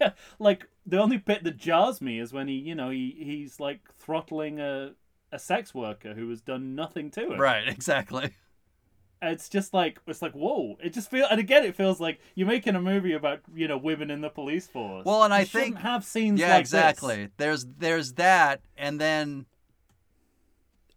[0.38, 3.80] like the only bit that jars me is when he, you know, he he's like
[3.94, 4.94] throttling a
[5.32, 7.38] a sex worker who has done nothing to him.
[7.40, 7.68] Right.
[7.76, 8.34] Exactly.
[9.20, 10.76] It's just like it's like whoa.
[10.82, 13.76] It just feel and again it feels like you're making a movie about you know
[13.76, 15.04] women in the police force.
[15.04, 16.50] Well, and I You shouldn't think- have scenes Yeah.
[16.52, 17.28] like exactly.
[17.36, 19.46] There's there's that, and then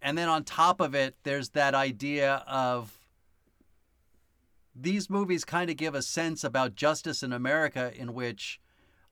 [0.01, 2.97] and then on top of it, there's that idea of
[4.75, 8.59] these movies kind of give a sense about justice in America in which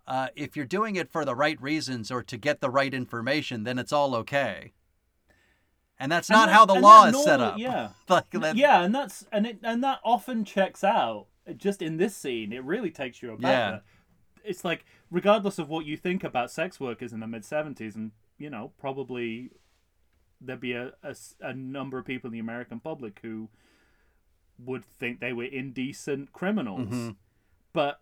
[0.07, 3.64] uh, if you're doing it for the right reasons or to get the right information,
[3.64, 4.72] then it's all okay.
[6.00, 7.58] And that's And not that- how the law is set up.
[7.58, 7.89] Yeah.
[8.10, 11.28] like that, yeah, and that's and it and that often checks out.
[11.58, 13.41] Just in this scene, it really takes you aback.
[13.41, 13.80] Yeah.
[14.43, 18.12] It's like regardless of what you think about sex workers in the mid '70s, and
[18.38, 19.52] you know probably
[20.41, 20.93] there'd be a
[21.41, 23.50] a number of people in the American public who
[24.58, 26.89] would think they were indecent criminals.
[26.89, 27.16] Mhm.
[27.74, 28.02] But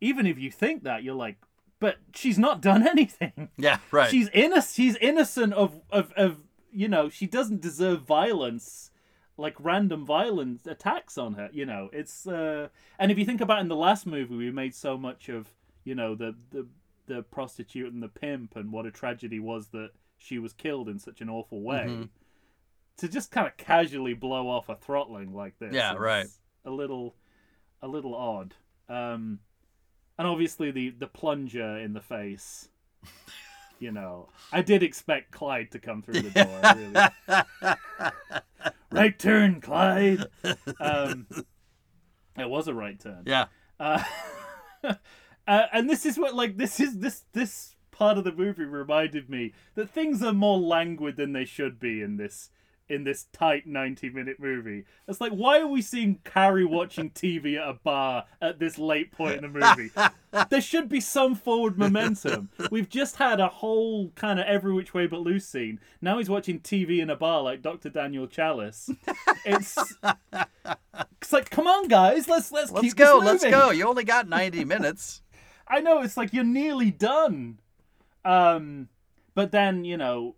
[0.00, 1.36] even if you think that, you're like,
[1.80, 3.48] but she's not done anything.
[3.56, 4.10] yeah, right.
[4.10, 4.74] She's innocent.
[4.74, 6.38] She's innocent of, of of
[6.76, 7.08] you know.
[7.08, 8.90] She doesn't deserve violence,
[9.36, 11.48] like random violence attacks on her.
[11.52, 12.68] You know, it's uh.
[12.98, 15.52] And if you think about in the last movie, we made so much of
[15.84, 16.66] you know the the
[17.06, 20.98] the prostitute and the pimp and what a tragedy was that she was killed in
[20.98, 21.86] such an awful way.
[21.88, 22.08] Mhm.
[22.98, 25.74] To just kind of casually blow off a throttling like this.
[25.74, 26.26] Yeah, right.
[26.64, 27.14] A little,
[27.82, 28.54] a little odd.
[28.88, 29.40] Um,
[30.18, 32.68] and obviously the the plunger in the face.
[33.78, 37.36] You know, I did expect Clyde to come through the door.
[37.68, 38.46] Really.
[38.90, 40.24] right turn, Clyde.
[40.80, 41.26] Um,
[42.38, 43.22] it was a right turn.
[43.26, 43.46] yeah,
[43.78, 44.02] Uh,
[44.82, 44.94] uh,
[45.46, 49.52] and this is what like this is this this part of the movie reminded me
[49.74, 52.50] that things are more languid than they should be in this
[52.88, 54.84] in this tight 90 minute movie.
[55.08, 59.12] It's like why are we seeing Harry watching TV at a bar at this late
[59.12, 59.90] point in the movie?
[60.50, 62.50] there should be some forward momentum.
[62.70, 65.80] We've just had a whole kind of every which way but loose scene.
[66.00, 67.90] Now he's watching TV in a bar like Dr.
[67.90, 68.90] Daniel Chalice.
[69.44, 69.76] It's
[71.20, 73.70] it's like come on guys, let's let's let's keep go, let's go.
[73.70, 75.22] You only got ninety minutes.
[75.68, 77.58] I know it's like you're nearly done.
[78.24, 78.88] Um,
[79.34, 80.36] but then you know,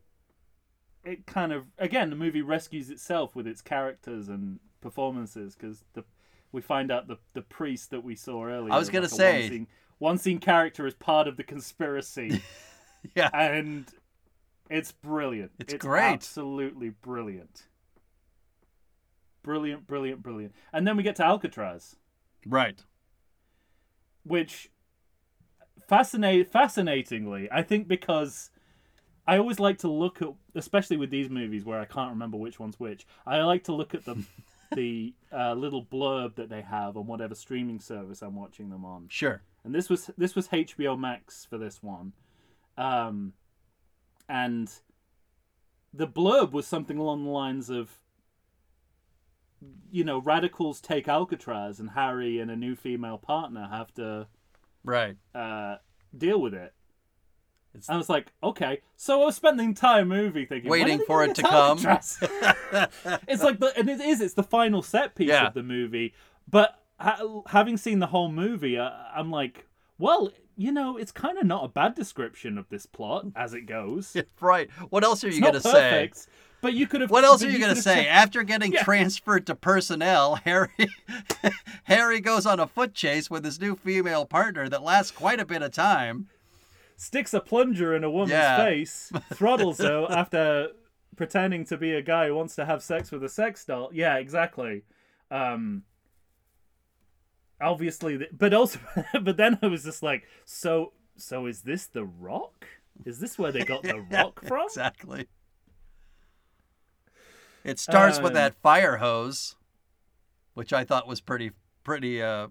[1.09, 6.05] it kind of again the movie rescues itself with its characters and performances because the
[6.53, 8.73] we find out the the priest that we saw earlier.
[8.73, 9.67] I was gonna like say- one scene,
[9.99, 12.43] one scene character is part of the conspiracy,
[13.15, 13.87] Yeah, and
[14.71, 15.53] it's brilliant.
[15.59, 16.03] It's great.
[16.13, 17.67] absolutely brilliant.
[19.43, 20.55] Brilliant, brilliant, brilliant.
[20.73, 21.97] And then we get to Alcatraz.
[22.47, 22.83] right.
[24.25, 24.71] which
[25.89, 28.51] fascinate fascinatingly i think because
[29.29, 32.59] i always like to look at especially with these movies where i can't remember which
[32.59, 34.17] one's which i like to look at the
[34.75, 39.07] the uh, little blurb that they have on whatever streaming service i'm watching them on
[39.09, 39.41] Sure.
[39.65, 42.13] and this was this was hbo max for this one
[42.77, 43.33] um
[44.29, 44.71] and
[45.95, 47.91] the blurb was something along the lines of
[49.91, 54.27] you know radicals take alcatraz and harry and a new female partner have to
[54.85, 55.17] Right.
[55.35, 55.77] uh,
[56.17, 56.73] deal with it.
[57.79, 58.81] It's- I was like, okay.
[58.97, 61.79] So I was spent the entire movie thinking, Waiting for it to come.
[63.29, 64.21] It's like, the, and it is.
[64.21, 65.49] It's the final set piece Yeah.
[65.49, 66.15] of the movie.
[66.51, 69.67] But ha- having seen the whole movie, I, I'm like,
[69.99, 73.63] well, you know, it's kind of not a bad description of this plot as it
[73.63, 74.17] goes.
[74.41, 74.69] right.
[74.91, 76.11] What else are you It's gonna say?
[76.61, 77.11] but you could have.
[77.11, 77.97] What else are you gonna say?
[78.05, 78.83] checked- After getting Yeah.
[78.83, 80.69] transferred to personnel, Harry
[81.85, 85.45] Harry goes on a foot chase with his new female partner that lasts quite a
[85.45, 86.29] bit of time.
[87.01, 88.57] Sticks a plunger in a woman's Yeah.
[88.59, 90.73] face, throttles her after
[91.17, 93.89] pretending to be a guy who wants to have sex with a sex doll.
[93.95, 94.83] Yeah, exactly.
[95.31, 95.85] Um,
[97.61, 98.79] obviously, but also,
[99.23, 102.67] but then I was just like, so, so is this the Rock?
[103.05, 104.67] Is this where they got the Rock from?
[104.67, 105.29] Exactly.
[107.65, 109.57] It starts with Um, that fire hose,
[110.55, 111.53] which I thought was pretty
[111.85, 112.49] pretty uh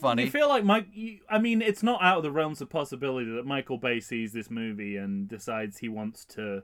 [0.00, 0.24] funny.
[0.24, 0.86] You feel like Mike?
[0.92, 4.32] You, I mean, it's not out of the realms of possibility that Michael Bay sees
[4.32, 6.62] this movie and decides he wants to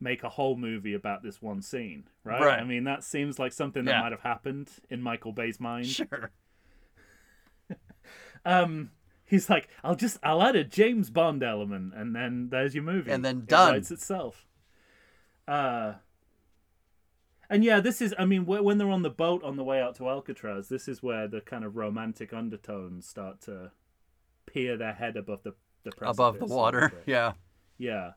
[0.00, 2.40] make a whole movie about this one scene, right?
[2.40, 2.60] Right.
[2.60, 4.00] I mean, that seems like something that Yeah.
[4.02, 5.86] might have happened in Michael Bay's mind.
[5.86, 6.30] Sure.
[8.44, 8.92] Um,
[9.26, 13.10] he's like, I'll just, I'll add a James Bond element, and then there's your movie,
[13.10, 13.72] And then It done.
[13.72, 14.46] writes itself.
[15.46, 15.94] Uh.
[17.50, 18.14] And yeah, this is.
[18.18, 21.02] I mean, when they're on the boat on the way out to Alcatraz, this is
[21.02, 23.72] where the kind of romantic undertones start to
[24.46, 25.54] peer their head above the
[25.84, 26.92] the Above the water.
[27.06, 27.32] Yeah.
[27.78, 28.12] Yeah,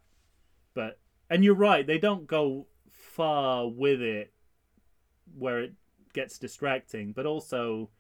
[0.74, 1.00] but
[1.30, 1.86] and you're right.
[1.86, 4.34] They don't go far with it,
[5.38, 5.74] where it
[6.14, 7.14] gets distracting.
[7.14, 7.92] But also,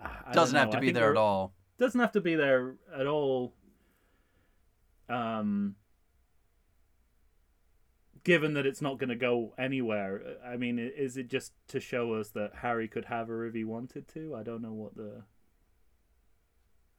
[0.00, 1.52] I Doesn't have to I be there at all.
[1.78, 3.54] Doesn't have to be there at all.
[5.10, 5.76] Um,
[8.24, 12.14] given that it's not going to go anywhere, I mean, is it just to show
[12.14, 14.34] us that Harry could have her if he wanted to?
[14.34, 15.22] I don't know what the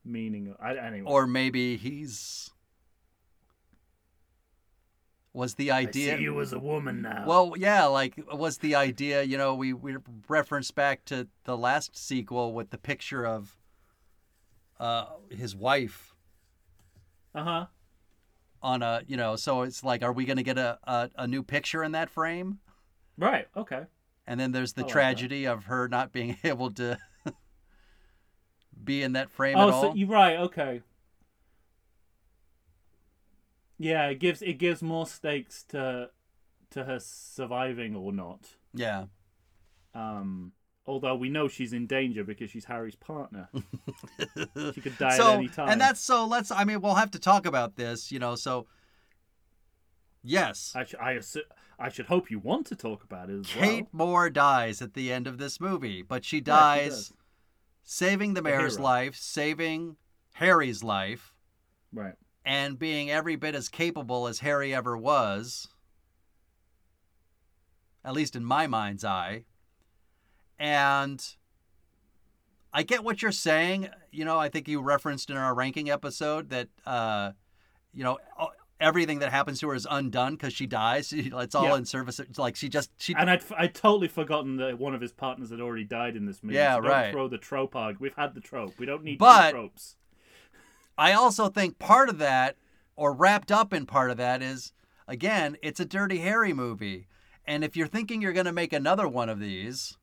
[0.03, 0.49] meaning.
[0.49, 1.09] Of, I anyway.
[1.09, 2.51] Or maybe he's
[5.31, 7.23] was the I idea see you as a woman now.
[7.25, 9.97] Well, yeah, like was the idea, you know, we we
[10.27, 13.55] referenced back to the last sequel with the picture of
[14.79, 16.15] uh his wife
[17.35, 17.65] uh huh.
[18.61, 19.35] On a you know.
[19.35, 22.09] So it's like, are we going to get a, a a new picture in that
[22.09, 22.59] frame?
[23.17, 23.47] Right.
[23.55, 23.83] Okay.
[24.27, 24.93] And then there's the like that.
[24.93, 26.97] tragedy of her not being able to
[28.83, 29.97] be in that frame Oh, at so all.
[29.97, 30.37] you're right.
[30.39, 30.81] Okay.
[33.77, 36.09] Yeah, it gives it gives more stakes to
[36.71, 38.55] to her surviving or not.
[38.73, 39.05] Yeah.
[39.93, 40.53] Um,
[40.89, 43.47] although we know she's in danger because she's Harry's partner.
[44.73, 45.69] she could die so at any time.
[45.69, 48.65] and that's so let's I mean we'll have to talk about this, you know, so
[50.23, 50.73] yes.
[50.75, 51.47] I, sh- I, assu-
[51.77, 54.07] I should hope you want to talk about it as Kate well.
[54.07, 56.41] Moore dies at the end of this movie, but she Yeah, she
[56.89, 57.13] dies
[57.83, 58.83] saving the mayor's hero.
[58.83, 59.95] life, saving
[60.33, 61.33] Harry's life,
[61.93, 62.15] Right.
[62.43, 65.67] and being every bit as capable as Harry ever was,
[68.03, 69.45] at least in my mind's eye.
[70.59, 71.25] And
[72.73, 73.89] I get what you're saying.
[74.11, 77.31] You know, I think you referenced in our ranking episode that, uh,
[77.93, 78.19] you know,
[78.79, 81.11] everything that happens to her is undone because she dies.
[81.13, 81.75] It's all Yeah.
[81.77, 82.19] in service.
[82.19, 85.49] It's like she just she And I'd, I'd totally forgotten that one of his partners
[85.49, 86.55] had already died in this movie.
[86.55, 87.11] Yeah, so don't right.
[87.11, 87.97] throw the trope arg.
[87.99, 88.77] We've had the trope.
[88.77, 89.95] We don't need But- tropes.
[90.97, 92.57] I also think part of that,
[92.97, 94.73] or wrapped up in part of that, is
[95.07, 97.07] again, it's a Dirty Harry movie.
[97.45, 99.97] And if you're thinking you're going to make another one of these,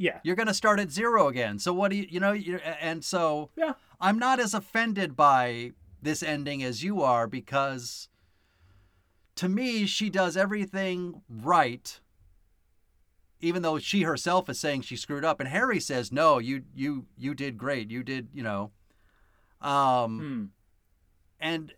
[0.00, 0.18] Yeah.
[0.24, 1.58] you're going to start at zero again.
[1.58, 3.74] So what do you, you know, you, and so Yeah.
[4.00, 8.08] I'm not as offended by this ending as you are because
[9.36, 12.00] to me, she does everything right.
[13.40, 17.06] Even though she herself is saying she screwed up, and Harry says, "No, you you
[17.16, 17.90] you did great.
[17.90, 18.70] You did, you know."
[19.62, 20.44] Um, Hmm.
[21.38, 21.72] and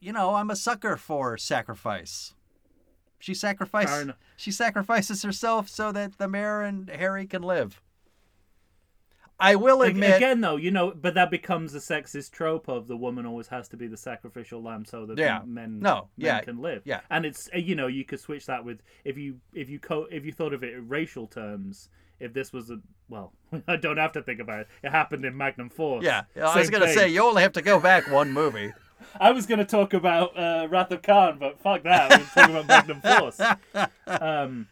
[0.00, 2.34] you know i'm a sucker for sacrifice
[3.22, 7.80] she sacrifices she sacrifices herself so that the mayor and harry can live
[9.40, 12.96] i will admit Again, though, you know, but that becomes a sexist trope of the
[12.96, 15.40] woman always has to be the sacrificial lamb so that Yeah.
[15.44, 16.82] men, No, men yeah, can live.
[16.84, 17.00] yeah.
[17.10, 20.06] and it's uh, you know you could switch that with if you if you co-
[20.10, 21.88] if you thought of it in racial terms.
[22.20, 22.78] If this was a
[23.08, 23.32] well,
[23.66, 24.68] I don't have to think about it.
[24.84, 26.04] It happened in Magnum Force.
[26.04, 26.94] yeah i was gonna thing.
[26.96, 28.72] say you only have to go back one movie
[29.20, 32.10] I was going to talk about uh, Wrath of Khan, but fuck that.
[32.10, 33.40] We're talking about Magnum Force.
[34.06, 34.68] Um,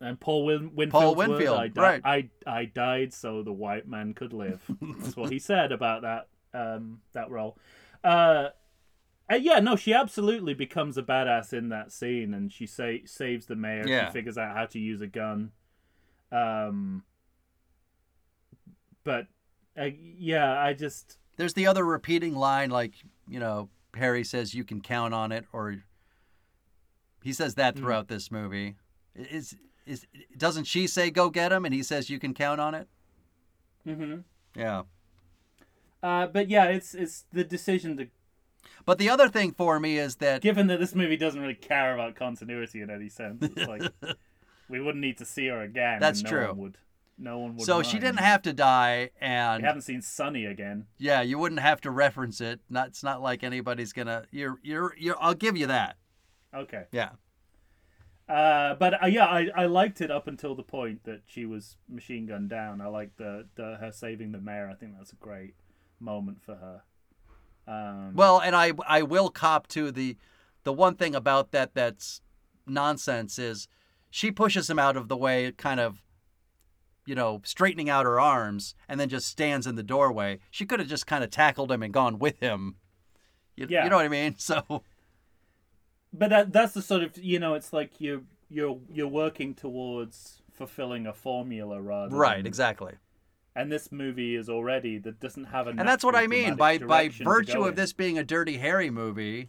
[0.00, 2.00] and Paul Win- Winfield's Paul word, Winfield, I, di- right.
[2.04, 4.60] I, I died so the white man could live.
[4.80, 7.56] That's what he said about that um, that role.
[8.02, 8.48] Uh,
[9.28, 13.46] and yeah, no, she absolutely becomes a badass in that scene, and she sa- saves
[13.46, 13.84] the mayor.
[13.86, 14.06] Yeah.
[14.08, 15.52] She figures out how to use a gun.
[16.32, 17.04] Um,
[19.04, 19.26] but
[19.80, 22.94] uh, yeah, I just there's the other repeating line like
[23.28, 25.76] you know harry says you can count on it or
[27.22, 27.80] he says that Hmm.
[27.80, 28.76] throughout this movie
[29.14, 29.56] is
[29.86, 30.06] is
[30.36, 32.88] doesn't she say go get him and he says you can count on it
[33.86, 34.20] mm-hmm
[34.56, 34.82] yeah
[36.02, 38.06] Uh, but yeah, it's it's the decision to.
[38.84, 41.94] But the other thing for me is that Given that this movie doesn't really care
[41.94, 43.82] about continuity in any sense, it's like
[44.68, 46.00] we wouldn't need to see her again.
[46.00, 46.72] That's no true.
[47.22, 47.64] No one would.
[47.66, 50.86] so she didn't have to die, and We haven't seen Sunny again.
[50.98, 52.60] yeah, you wouldn't have to reference it.
[52.68, 54.24] Not it's not like anybody's gonna.
[54.30, 55.16] You're you're you're.
[55.20, 55.96] I'll give you that.
[56.54, 56.84] Okay.
[56.90, 57.10] Yeah.
[58.28, 61.76] Uh, but uh, yeah, I, I liked it up until the point that she was
[61.88, 62.80] machine gunned down.
[62.80, 64.68] I liked the, the her saving the mayor.
[64.70, 65.54] I think that's a great
[66.00, 66.82] moment for her.
[67.66, 70.16] Um, Well, and I I will cop to the
[70.64, 72.20] the one thing about that that's
[72.66, 73.68] nonsense is
[74.10, 76.02] she pushes him out of the way, kind of,
[77.06, 80.38] you know, straightening out her arms, and then just stands in the doorway.
[80.50, 82.76] She could have just kind of tackled him and gone with him.
[83.56, 83.84] You, Yeah.
[83.84, 84.34] you know what I mean?
[84.38, 84.82] So
[86.12, 90.42] but that that's the sort of you know it's like you you're you're working towards
[90.52, 92.92] fulfilling a formula rather right, than- exactly.
[93.56, 96.78] and this movie is already that doesn't have a And that's what I mean by
[96.78, 99.48] by virtue of this being a Dirty Harry movie.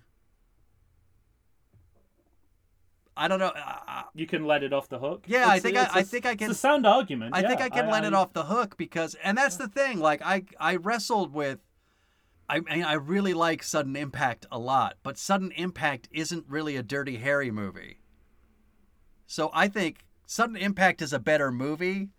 [3.16, 3.52] I don't know.
[3.56, 6.00] Uh, you can let it off the hook Yeah, I It's- think I- it's I
[6.00, 7.62] a- think I can- it's a sound argument I think.
[7.62, 10.00] I can let it off the hook because, and that's the thing.
[10.00, 11.60] Like I, I wrestled with.
[12.50, 16.84] I mean, I really like Sudden Impact a lot, but Sudden Impact isn't really a
[16.84, 18.00] Dirty Harry movie.
[19.28, 22.10] So I think Sudden Impact is a better movie.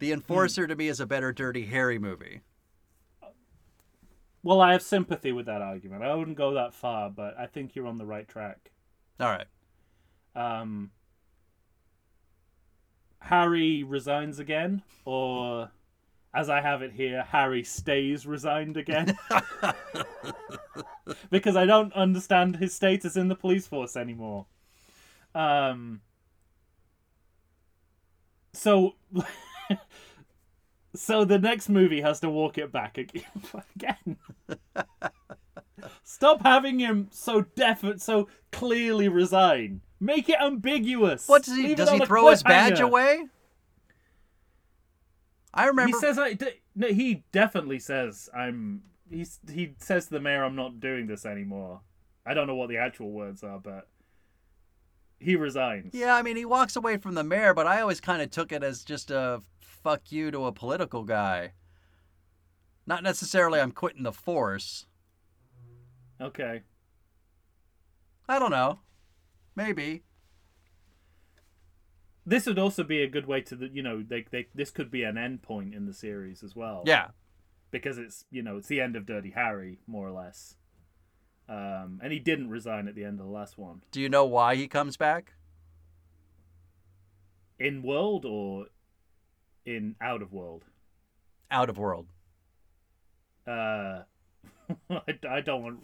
[0.00, 2.40] The Enforcer to me is a better Dirty Harry movie.
[4.42, 7.74] well i have sympathy with that argument i wouldn't go that far but i think
[7.76, 8.70] you're on the right track
[9.20, 9.46] All right.
[10.34, 10.90] Um
[13.20, 15.70] harry resigns again or
[16.34, 19.16] as i have it here harry stays resigned again.
[21.30, 24.46] Because i don't understand his status in the police force anymore.
[25.34, 26.00] Um
[28.52, 28.94] so
[30.94, 33.24] so the next movie has to walk it back ag-
[33.76, 34.16] again.
[36.02, 39.80] Stop having him so definite, so clearly resign.
[40.00, 41.28] Make it ambiguous.
[41.28, 41.68] What does he?
[41.68, 43.26] Leave does he throw his badge away?
[45.52, 45.96] I remember.
[45.96, 50.44] He says, "I." d- No, he definitely says, "I'm." He's he says to the mayor,
[50.44, 51.80] "I'm not doing this anymore."
[52.24, 53.88] I don't know what the actual words are, but
[55.18, 55.94] he resigns.
[55.94, 58.52] Yeah, I mean, he walks away from the mayor, but I always kind of took
[58.52, 61.52] it as just a fuck you to a political guy.
[62.86, 64.86] Not necessarily I'm quitting the force.
[66.20, 66.62] Okay.
[68.28, 68.78] I don't know.
[69.64, 70.02] Maybe.
[72.24, 74.90] This would also be a good way to the you know they, they this could
[74.90, 76.82] be an end point in the series as well.
[76.86, 77.08] Yeah.
[77.70, 80.56] because it's you know it's the end of Dirty Harry more or less.
[81.48, 83.82] Um, and he didn't resign at the end of the last one.
[83.90, 85.32] Do you know why he comes back?
[87.58, 88.66] In World or
[89.66, 90.64] in Out of World?
[91.50, 92.06] Out of world.
[93.46, 94.02] Uh,
[94.90, 95.80] I, I don't want.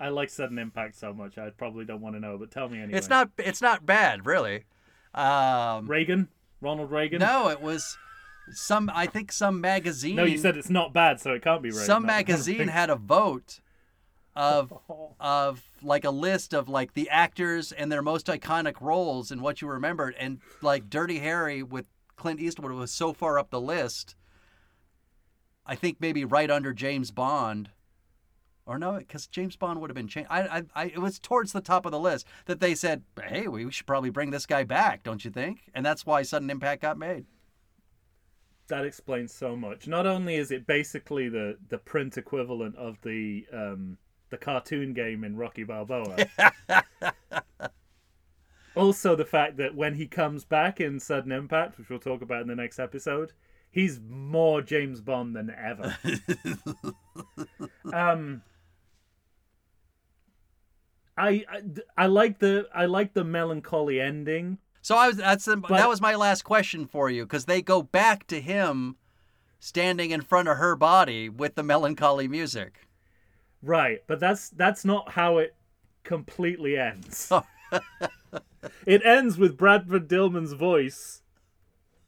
[0.00, 1.36] I like Sudden Impact so much.
[1.36, 2.96] I probably don't want to know, but tell me anyway.
[2.98, 3.30] It's not.
[3.38, 4.64] It's not bad, really.
[5.14, 6.28] Um, Reagan,
[6.60, 7.20] Ronald Reagan.
[7.20, 7.98] no, it was
[8.52, 8.90] some.
[8.94, 10.16] I think some magazine.
[10.16, 11.84] no, you said it's not bad, so it can't be Reagan.
[11.84, 13.60] some magazine had a vote
[14.34, 14.72] of
[15.20, 19.60] of like a list of like the actors and their most iconic roles and what
[19.60, 21.86] you remembered and like Dirty Harry with
[22.16, 24.14] Clint Eastwood was so far up the list.
[25.66, 27.70] I think maybe right under James Bond.
[28.70, 30.28] Or no, because James Bond would have been changed.
[30.30, 33.48] I, I, I, it was towards the top of the list that they said, "Hey,
[33.48, 36.82] we should probably bring this guy back, don't you think?" And that's why Sudden Impact
[36.82, 37.26] got made.
[38.68, 39.88] that explains so much.
[39.88, 43.98] Not only is it basically the the print equivalent of the um
[44.30, 46.28] the cartoon game in Rocky Balboa.
[48.76, 52.42] also the fact that when he comes back in Sudden Impact, which we'll talk about
[52.42, 53.32] in the next episode,
[53.68, 55.98] he's more James Bond than ever.
[57.92, 58.42] um
[61.20, 61.62] I, I
[61.96, 64.58] I like the I like the melancholy ending.
[64.82, 67.82] So I was that's the, that was my last question for you because they go
[67.82, 68.96] back to him
[69.58, 72.88] standing in front of her body with the melancholy music.
[73.62, 75.54] Right, but that's that's not how it
[76.02, 77.28] completely ends.
[77.30, 77.44] Oh.
[78.86, 81.22] it ends with Bradford Dillman's voice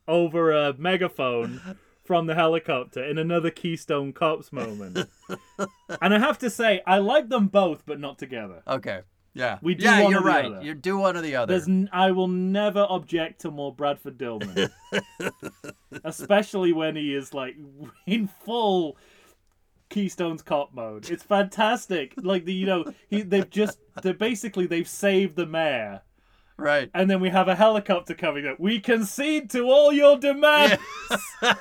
[0.09, 4.99] over a megaphone from the helicopter in another Keystone Cops moment.
[6.01, 8.63] and I have to say, I like them both, but not together.
[8.67, 9.03] Okay.
[9.35, 9.59] Yeah.
[9.63, 10.45] We do yeah, one you're or the right.
[10.45, 10.63] other.
[10.63, 11.53] You do one or the other.
[11.53, 14.71] There's, n- I will never object to more Bradford Dillman,
[16.05, 17.57] especially when he is like
[18.07, 18.97] in full
[19.89, 21.11] Keystone's cop mode.
[21.11, 22.15] It's fantastic.
[22.17, 26.03] Like the you know he they've just they basically they've saved the mayor,
[26.63, 26.91] Right.
[26.95, 28.59] and then we have a helicopter coming up.
[28.61, 30.77] We concede to all your demands.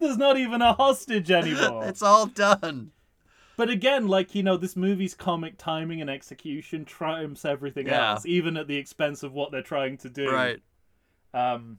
[0.00, 1.86] There's not even a hostage anymore.
[1.86, 2.92] It's all done.
[3.56, 8.10] But again, like you know, this movie's comic timing and execution triumphs everything Yeah.
[8.12, 10.30] else, even at the expense of what they're trying to do.
[10.30, 10.60] Right.
[11.32, 11.78] Um,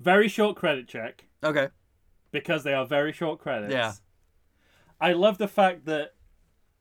[0.00, 1.68] very short credit check Okay.
[2.32, 3.72] because they are very short credits.
[3.72, 3.92] Yeah.
[5.00, 6.14] I love the fact that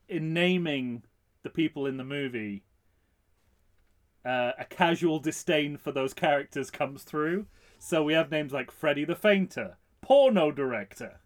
[0.08, 1.04] in naming
[1.44, 2.64] the people in the movie,
[4.28, 7.46] uh, a casual disdain for those characters comes through.
[7.80, 11.22] So we have names like Freddy the Fainter, porno director.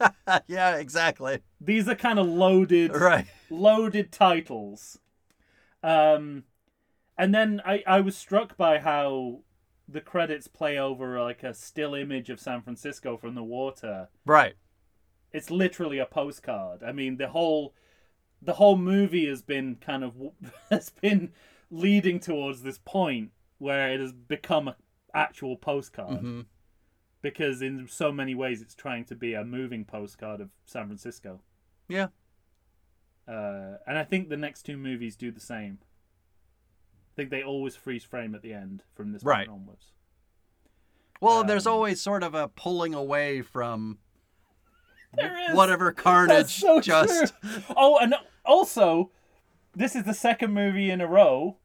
[0.48, 1.40] yeah, exactly.
[1.60, 2.94] These are kind of loaded.
[2.94, 3.26] Right.
[3.50, 4.98] loaded titles.
[5.82, 6.44] Um,
[7.16, 9.40] and then I, I was struck by how
[9.88, 14.08] the credits play over like a still image of San Francisco from the water.
[14.26, 14.54] Right.
[15.32, 16.82] It's literally a postcard.
[16.82, 17.74] I mean, the whole
[18.42, 20.14] the whole movie has been kind of
[20.70, 21.32] has been
[21.70, 24.74] leading towards this point where it has become an
[25.14, 26.46] actual postcard Mhm.
[27.22, 31.42] because in so many ways it's trying to be a moving postcard of San Francisco.
[31.88, 32.08] Yeah.
[33.28, 35.78] Uh, and I think the next two movies do the same.
[35.82, 39.46] I think they always freeze frame at the end from this Right.
[39.46, 39.92] point onwards.
[41.20, 43.98] Well, there's Um, always sort of a pulling away from
[45.52, 47.62] whatever carnage so just true.
[47.76, 48.14] Oh, and
[48.44, 49.10] also,
[49.74, 51.58] this is the second movie in a row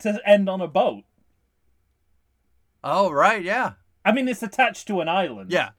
[0.00, 1.04] to end on a boat.
[2.82, 3.72] Oh, right, yeah.
[4.04, 5.52] I mean, it's attached to an island.
[5.52, 5.70] Yeah.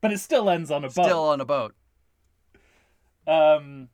[0.00, 1.04] But it still ends on a boat.
[1.04, 1.74] Still on a boat.
[3.26, 3.88] Um,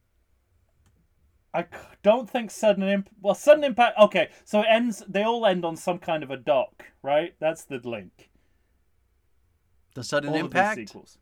[1.52, 1.66] I
[2.02, 3.09] don't think sudden imp.
[3.20, 3.98] Well, sudden impact.
[3.98, 5.02] Okay, so it ends.
[5.09, 7.34] They all end on some kind of a dock, right?
[7.40, 8.30] That's the link.
[9.94, 10.76] The sudden all impact.
[10.76, 11.18] sequels.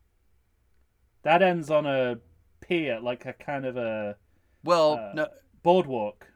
[1.23, 2.19] That ends on a
[2.61, 4.16] pier, like a kind of a
[4.65, 5.29] Well, Uh, no,
[5.62, 6.27] boardwalk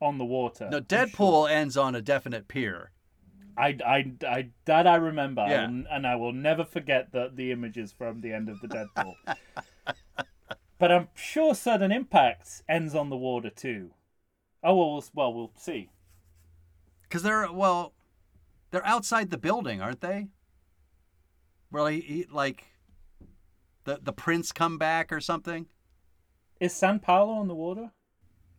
[0.00, 0.68] on the water.
[0.70, 0.80] no.
[0.80, 2.90] Dead Pool ends on a definite pier.
[3.56, 5.66] I, I, I, that I remember, Yeah.
[5.68, 8.86] Will- and I will never forget the the images from the end of the Dead
[8.96, 9.14] Pool.
[10.78, 13.90] but I'm sure Sudden Impact ends on the water too.
[14.62, 15.90] Oh well, we'll, well, we'll see.
[17.02, 17.92] Because they're well,
[18.70, 20.28] they're outside the building, aren't they?
[21.70, 22.64] Where like, he- like
[23.84, 25.66] the the prince come back or something.
[26.60, 27.90] Is San Paulo on the water?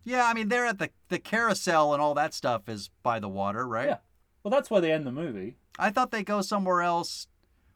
[0.04, 3.30] Yeah, I mean they're at the the carousel and all that stuff is by the
[3.30, 3.90] water, right?
[3.90, 3.98] Yeah.
[4.44, 5.58] Well, that's where they end the movie.
[5.78, 7.28] I thought they go somewhere else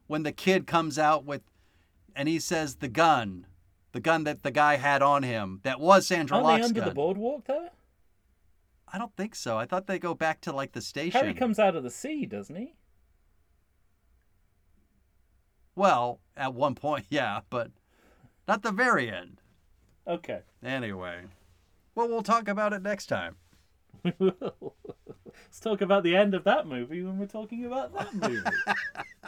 [0.07, 1.41] when the kid comes out with,
[2.15, 3.45] and he says the gun,
[3.91, 6.89] the gun that the guy had on him that was Sandra Aren't they under gun.
[6.89, 7.69] the boardwalk there?
[8.91, 9.57] I don't think so.
[9.57, 11.19] I thought they go back to like the station.
[11.19, 12.73] Harry comes out of the sea, doesn't he?
[15.76, 17.72] Well, at one point, yeah, but
[18.47, 19.41] not the very end.
[20.07, 20.41] Okay.
[20.64, 21.23] Anyway,
[21.96, 23.38] well, we'll talk about it next time.
[24.20, 28.42] Let's talk about the end of that movie when we're talking about that movie.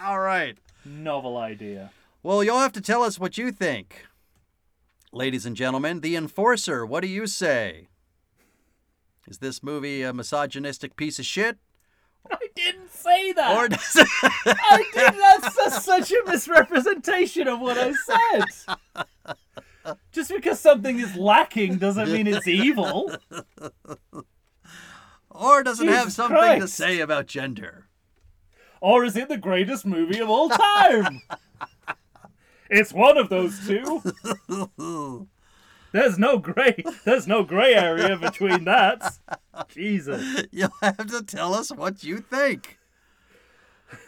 [0.02, 0.58] All right.
[0.86, 1.92] Novel idea.
[2.24, 4.06] Well, you'll have to tell us what you think.
[5.12, 7.88] Ladies and gentlemen, The Enforcer, what do you say?
[9.28, 11.58] Is this movie a misogynistic piece of shit?
[12.30, 13.56] I didn't say that.
[13.56, 14.08] Or does it...
[14.46, 15.14] I did.
[15.14, 18.44] That's, that's such a misrepresentation of what I said.
[20.12, 23.12] Just because something is lacking doesn't mean it's evil.
[25.30, 27.88] or does it have Jesus something to say about gender?
[28.82, 31.22] Or is it the greatest movie of all time?
[32.70, 35.28] it's one of those two.
[35.92, 36.84] There's no gray.
[37.06, 39.18] There's no gray area between that.
[39.70, 40.46] Jesus.
[40.52, 42.77] You'll have to tell us what you think.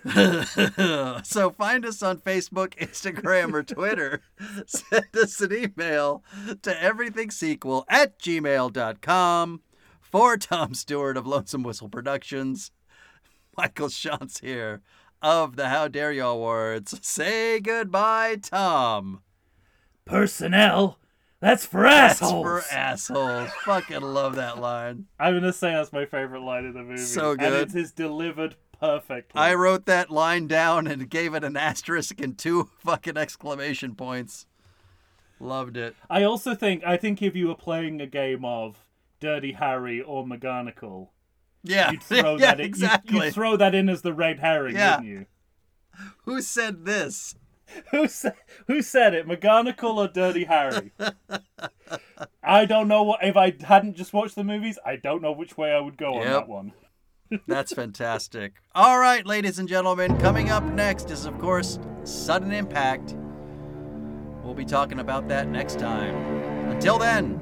[1.24, 4.22] so find us on Facebook, Instagram, or Twitter.
[4.66, 6.24] Send us an email
[6.62, 9.62] to everythingsequel at gmail.com.
[10.02, 12.72] For Tom Stewart of Lonesome Whistle Productions,
[13.56, 14.82] Michael Shantz here
[15.22, 17.00] of the How Dare You Awards.
[17.06, 19.22] Say goodbye, Tom.
[20.06, 20.98] Personnel.
[21.42, 22.44] That's for That's assholes.
[22.44, 23.50] for assholes.
[23.64, 25.06] Fucking love that line.
[25.20, 26.98] I'm gonna say that's my favorite line in the movie.
[26.98, 27.54] So good.
[27.54, 27.78] And good.
[27.78, 29.40] it is delivered perfectly.
[29.40, 34.46] I wrote that line down and gave it an asterisk and two fucking exclamation points.
[35.40, 35.96] Loved it.
[36.10, 38.86] I also think I think if you were playing a game of
[39.20, 41.10] Dirty Harry or McGonagall,
[41.64, 42.66] Yeah, you'd throw yeah, that in.
[42.66, 43.26] you'd- exactly.
[43.26, 44.98] You'd, throw that in as the red herring, Yeah.
[44.98, 45.26] wouldn't you?
[46.26, 47.36] Who said this?
[47.92, 48.34] Who said
[48.68, 49.28] Who said it?
[49.28, 50.92] McGonagall or Dirty Harry?
[52.44, 53.24] I don't know what.
[53.24, 56.16] If I hadn't just watched the movies, I don't know which way I would go
[56.16, 56.74] on that one.
[57.48, 58.54] That's fantastic.
[58.74, 63.16] All right, ladies and gentlemen, coming up next is, of course, Sudden Impact.
[64.44, 66.16] We'll be talking about that next time.
[66.70, 67.42] Until then.